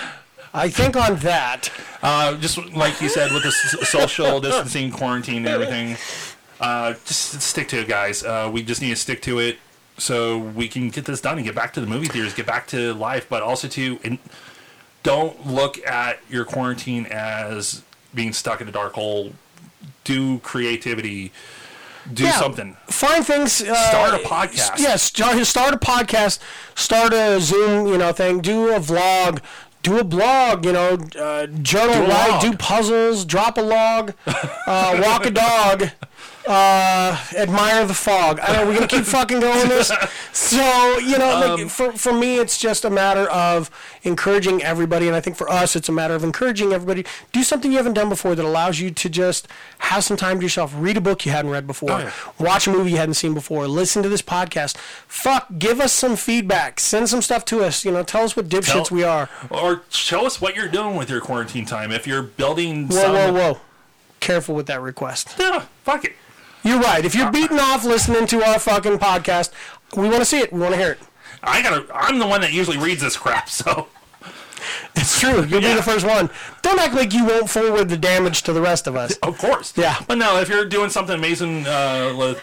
I 0.54 0.70
think 0.70 0.96
on 0.96 1.18
that. 1.18 1.70
Uh, 2.02 2.36
just 2.38 2.58
like 2.74 3.00
you 3.02 3.10
said, 3.10 3.32
with 3.32 3.44
the 3.44 3.50
s- 3.50 3.90
social 3.90 4.40
distancing, 4.40 4.92
quarantine, 4.92 5.38
and 5.46 5.48
everything, 5.48 5.98
uh, 6.60 6.94
just 7.06 7.42
stick 7.42 7.68
to 7.70 7.82
it, 7.82 7.88
guys. 7.88 8.24
Uh, 8.24 8.50
we 8.52 8.64
just 8.64 8.82
need 8.82 8.90
to 8.90 8.96
stick 8.96 9.22
to 9.24 9.40
it 9.40 9.60
so 10.02 10.38
we 10.40 10.68
can 10.68 10.90
get 10.90 11.06
this 11.06 11.22
done 11.22 11.38
and 11.38 11.46
get 11.46 11.54
back 11.56 11.74
to 11.74 11.82
the 11.82 11.86
movie 11.88 12.08
theaters, 12.08 12.34
get 12.34 12.48
back 12.48 12.66
to 12.68 12.94
life, 12.96 13.28
but 13.30 13.44
also 13.44 13.68
to 13.68 14.00
and 14.04 14.18
don't 15.04 15.46
look 15.48 15.78
at 15.86 16.20
your 16.30 16.44
quarantine 16.46 17.06
as 17.06 17.84
being 18.14 18.34
stuck 18.34 18.62
in 18.62 18.68
a 18.68 18.72
dark 18.72 18.94
hole. 18.94 19.34
Do 20.04 20.40
creativity. 20.40 21.32
Do 22.12 22.24
Yeah. 22.24 22.32
something. 22.40 22.78
Find 22.88 23.26
things. 23.26 23.62
Uh, 23.62 23.76
Start 23.90 24.14
a 24.16 24.18
podcast. 24.28 24.80
Yes, 24.80 25.04
start, 25.04 25.46
start 25.46 25.74
a 25.76 25.78
podcast. 25.78 26.40
Start 26.76 27.14
a 27.14 27.40
Zoom, 27.40 27.86
you 27.88 27.98
know, 27.98 28.12
thing. 28.12 28.42
Do 28.42 28.70
a 28.76 28.80
vlog. 28.80 29.40
Do 29.84 30.00
a 30.00 30.04
blog. 30.04 30.66
You 30.66 30.74
know, 30.74 30.98
uh, 31.20 31.46
journal, 31.48 32.06
Do 32.06 32.12
write, 32.12 32.40
do 32.42 32.54
puzzles. 32.58 33.24
Drop 33.26 33.58
a 33.58 33.62
log. 33.62 34.14
Uh, 34.26 35.00
walk 35.04 35.26
a 35.28 35.32
dog. 35.32 35.90
Admire 36.48 37.86
the 37.86 37.94
fog. 37.94 38.40
I 38.42 38.54
know 38.54 38.66
we're 38.66 38.74
gonna 38.76 38.88
keep 38.88 39.06
fucking 39.06 39.40
going 39.40 39.70
this. 39.70 39.92
So 40.34 40.98
you 41.00 41.18
know, 41.18 41.30
Um, 41.54 41.62
like, 41.62 41.70
for 41.70 41.92
for 41.94 42.14
me, 42.14 42.40
it's 42.40 42.58
just 42.58 42.86
a 42.86 42.90
matter 42.90 43.30
of 43.30 43.70
encouraging 44.04 44.64
everybody, 44.64 45.08
and 45.08 45.16
I 45.16 45.22
think 45.22 45.38
for 45.38 45.50
us, 45.50 45.76
it's 45.76 45.90
a 45.90 45.92
matter 45.92 46.16
of 46.16 46.24
encouraging 46.24 46.74
everybody 46.74 47.06
do 47.32 47.44
something 47.44 47.72
you 47.72 47.78
haven't 47.78 47.94
done 47.94 48.10
before 48.10 48.36
that 48.36 48.44
allows 48.46 48.80
you 48.80 48.92
to 48.92 49.10
just 49.10 49.48
have 49.80 50.04
some 50.04 50.18
time 50.18 50.40
to 50.40 50.44
yourself. 50.44 50.74
Read 50.76 50.98
a 50.98 51.02
book 51.02 51.26
you 51.26 51.32
hadn't 51.32 51.52
read 51.52 51.68
before. 51.68 51.92
Oh, 51.92 51.98
yeah. 52.00 52.12
Watch 52.40 52.68
a 52.68 52.72
movie 52.72 52.92
you 52.92 52.98
hadn't 52.98 53.16
seen 53.16 53.34
before. 53.34 53.68
Listen 53.68 54.02
to 54.04 54.10
this 54.10 54.22
podcast. 54.22 54.78
Fuck, 55.08 55.48
give 55.60 55.80
us 55.80 55.94
some 55.94 56.16
feedback. 56.16 56.80
Send 56.80 57.10
some 57.10 57.22
stuff 57.22 57.46
to 57.46 57.64
us. 57.64 57.86
You 57.86 57.92
know, 57.92 58.04
tell 58.04 58.24
us 58.24 58.36
what 58.36 58.50
dipshits 58.50 58.88
Tell- 58.88 58.98
we 58.98 59.04
are. 59.04 59.30
Or 59.50 59.84
show 59.90 60.26
us 60.26 60.42
what 60.42 60.56
you're 60.56 60.68
doing 60.68 60.96
with 60.96 61.10
your 61.10 61.22
quarantine 61.22 61.66
time. 61.66 61.92
If 61.92 62.08
you're 62.08 62.24
building 62.24 62.88
Whoa, 62.88 63.02
some, 63.02 63.14
whoa, 63.14 63.34
whoa! 63.34 63.58
Careful 64.20 64.56
with 64.56 64.68
that 64.68 64.82
request. 64.82 65.36
Yeah, 65.40 65.66
fuck 65.84 66.06
it. 66.06 66.14
You're 66.64 66.80
right. 66.80 67.04
If 67.04 67.16
you're 67.16 67.32
beating 67.32 67.60
off 67.60 67.84
listening 67.84 68.28
to 68.28 68.44
our 68.44 68.60
fucking 68.60 68.98
podcast, 69.00 69.52
we 69.96 70.04
want 70.08 70.20
to 70.20 70.26
see 70.26 70.40
it. 70.40 70.54
We 70.54 70.60
want 70.60 70.74
to 70.74 70.80
hear 70.80 70.92
it. 70.92 71.00
I 71.44 71.62
gotta. 71.62 71.88
I'm 71.94 72.20
the 72.20 72.28
one 72.28 72.42
that 72.42 72.54
usually 72.54 72.78
reads 72.78 73.02
this 73.02 73.18
crap, 73.18 73.50
so 73.50 73.88
It's 74.96 75.20
true. 75.20 75.44
You'll 75.46 75.62
be 75.62 75.74
the 75.74 75.82
first 75.82 76.06
one. 76.06 76.30
Don't 76.62 76.80
act 76.80 76.94
like 76.94 77.14
you 77.14 77.26
won't 77.26 77.50
forward 77.50 77.90
the 77.90 77.98
damage 77.98 78.44
to 78.44 78.54
the 78.54 78.62
rest 78.62 78.86
of 78.86 78.96
us. 78.96 79.18
of 79.24 79.38
course. 79.40 79.74
Yeah. 79.76 79.96
But 80.08 80.20
no, 80.20 80.40
if 80.40 80.50
you're 80.50 80.66
doing 80.66 80.90
something 80.92 81.16
amazing, 81.16 81.66
uh, 81.66 82.14
with, 82.18 82.40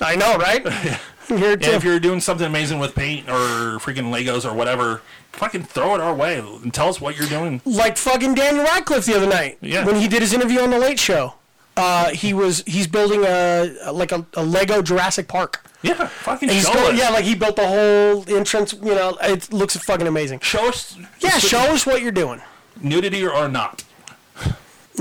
I 0.00 0.16
know, 0.16 0.36
right? 0.36 0.62
I'm 1.30 1.38
here 1.38 1.56
yeah, 1.58 1.76
if 1.76 1.84
you're 1.84 2.00
doing 2.00 2.20
something 2.20 2.46
amazing 2.46 2.78
with 2.78 2.94
paint 2.94 3.28
or 3.28 3.78
freaking 3.78 4.12
Legos 4.12 4.44
or 4.44 4.54
whatever, 4.54 5.00
fucking 5.30 5.62
throw 5.62 5.94
it 5.94 6.00
our 6.00 6.12
way 6.14 6.38
and 6.40 6.74
tell 6.74 6.88
us 6.88 7.00
what 7.00 7.16
you're 7.16 7.28
doing. 7.28 7.62
Like 7.64 7.96
fucking 7.96 8.34
Daniel 8.34 8.64
Radcliffe 8.64 9.06
the 9.06 9.16
other 9.16 9.28
night 9.28 9.56
Yeah. 9.62 9.86
when 9.86 9.96
he 9.96 10.08
did 10.08 10.20
his 10.20 10.34
interview 10.34 10.60
on 10.60 10.70
the 10.70 10.78
Late 10.78 10.98
Show. 10.98 11.34
Uh, 11.76 12.10
he 12.10 12.34
was 12.34 12.62
he's 12.66 12.86
building 12.86 13.24
a 13.24 13.90
like 13.92 14.12
a, 14.12 14.26
a 14.34 14.44
Lego 14.44 14.82
Jurassic 14.82 15.26
Park. 15.28 15.64
Yeah, 15.82 16.06
fucking 16.06 16.48
And 16.48 16.56
he's 16.56 16.66
show 16.68 16.90
us. 16.90 16.98
yeah, 16.98 17.08
like 17.08 17.24
he 17.24 17.34
built 17.34 17.56
the 17.56 17.66
whole 17.66 18.24
entrance. 18.28 18.72
You 18.74 18.94
know, 18.94 19.16
it 19.22 19.52
looks 19.52 19.76
fucking 19.76 20.06
amazing. 20.06 20.40
show 20.40 20.68
us. 20.68 20.96
Yeah, 21.20 21.38
show 21.38 21.58
us 21.72 21.86
what 21.86 22.02
you're 22.02 22.12
doing. 22.12 22.40
nudity 22.80 23.26
or 23.26 23.48
not. 23.48 23.84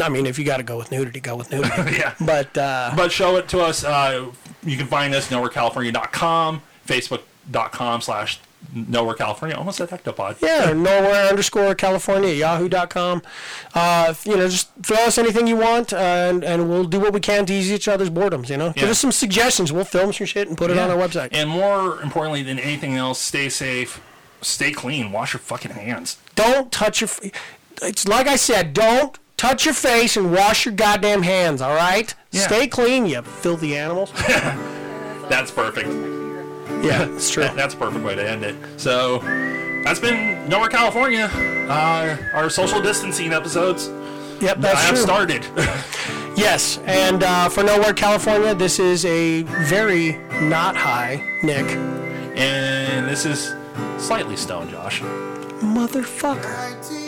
I 0.02 0.08
mean, 0.08 0.26
if 0.26 0.40
you 0.40 0.46
got 0.46 0.58
to 0.58 0.64
go 0.64 0.78
with 0.78 0.90
nudity, 0.92 1.20
go 1.20 1.36
with 1.36 1.52
nudity. 1.52 1.98
Yeah. 2.00 2.14
But 2.22 2.58
uh, 2.58 2.94
But 2.96 3.12
show 3.12 3.36
it 3.36 3.50
to 3.50 3.60
us. 3.60 3.84
Uh, 3.84 4.32
you 4.64 4.78
can 4.78 4.88
find 4.88 5.14
us 5.14 5.28
nowherecalifornia.com, 5.30 6.62
facebook.com 6.88 8.02
slash 8.02 8.40
nowherecalifornia. 8.74 9.58
Almost 9.58 9.78
said 9.78 9.90
Ectopod. 9.90 10.42
Yeah, 10.42 10.74
nowhere 10.74 11.28
underscore 11.30 11.76
California, 11.76 12.34
yahoo.com. 12.34 13.22
Uh, 13.74 14.14
you 14.24 14.38
know, 14.38 14.48
just 14.48 14.70
throw 14.84 14.98
us 14.98 15.18
anything 15.18 15.48
you 15.48 15.58
want, 15.58 15.94
uh, 15.94 15.98
and, 15.98 16.44
and 16.44 16.70
we'll 16.70 16.86
do 16.86 17.00
what 17.00 17.14
we 17.14 17.20
can 17.20 17.46
to 17.46 17.54
ease 17.54 17.72
each 17.72 17.88
other's 17.88 18.10
boredoms, 18.10 18.50
you 18.50 18.58
know? 18.58 18.72
Give 18.74 18.90
us 18.90 19.00
some 19.00 19.12
suggestions. 19.12 19.72
We'll 19.72 19.86
film 19.86 20.14
some 20.14 20.26
shit 20.26 20.48
and 20.48 20.58
put 20.58 20.72
it 20.72 20.78
on 20.78 20.90
our 20.90 20.98
website. 20.98 21.30
And 21.32 21.50
more 21.50 22.02
importantly 22.02 22.44
than 22.44 22.60
anything 22.60 22.96
else, 22.96 23.20
stay 23.20 23.50
safe, 23.50 24.02
stay 24.42 24.72
clean, 24.72 25.12
wash 25.12 25.34
your 25.34 25.40
fucking 25.42 25.72
hands. 25.72 26.18
Don't 26.36 26.72
touch 26.72 27.02
your. 27.02 27.10
F- 27.10 27.32
it's 27.82 28.08
like 28.08 28.28
I 28.28 28.36
said, 28.36 28.74
don't 28.74 29.18
touch 29.38 29.66
your 29.66 29.74
face 29.74 30.16
and 30.16 30.32
wash 30.32 30.66
your 30.66 30.76
goddamn 30.76 31.24
hands, 31.24 31.62
all 31.62 31.74
right? 31.76 32.14
Yeah. 32.32 32.42
Stay 32.42 32.68
clean, 32.68 33.08
you 33.08 33.22
filthy 33.22 33.76
animals. 33.76 34.12
That's 35.30 35.50
perfect. 35.50 36.21
yeah, 36.84 37.06
it's 37.16 37.30
true. 37.32 37.44
That- 37.44 37.56
That's 37.56 37.74
a 37.74 37.78
perfect 37.78 38.04
way 38.06 38.16
to 38.16 38.28
end 38.30 38.44
it. 38.44 38.56
So 38.78 39.20
that's 39.84 40.00
been 40.00 40.48
Nowhere 40.50 40.70
California. 40.70 41.30
Uh, 41.70 42.18
our 42.34 42.50
social 42.50 42.82
distancing 42.82 43.34
episodes 43.34 43.90
Yep, 44.42 44.58
that's 44.58 44.76
I 44.78 44.82
have 44.82 44.96
true. 44.96 45.04
started. 45.04 45.46
Yes, 46.38 46.80
and 46.86 47.24
uh, 47.24 47.50
for 47.50 47.62
Nowhere, 47.62 47.94
California, 47.94 48.56
this 48.56 48.80
is 48.80 49.04
a 49.04 49.44
very 49.44 50.14
not 50.48 50.78
high 50.78 51.22
Nick. 51.44 51.66
and 52.38 53.06
this 53.06 53.26
is 53.26 53.54
slightly 54.02 54.38
stoned, 54.38 54.70
Josh. 54.72 55.02
Motherfucker. 55.62 56.82
19 56.82 57.01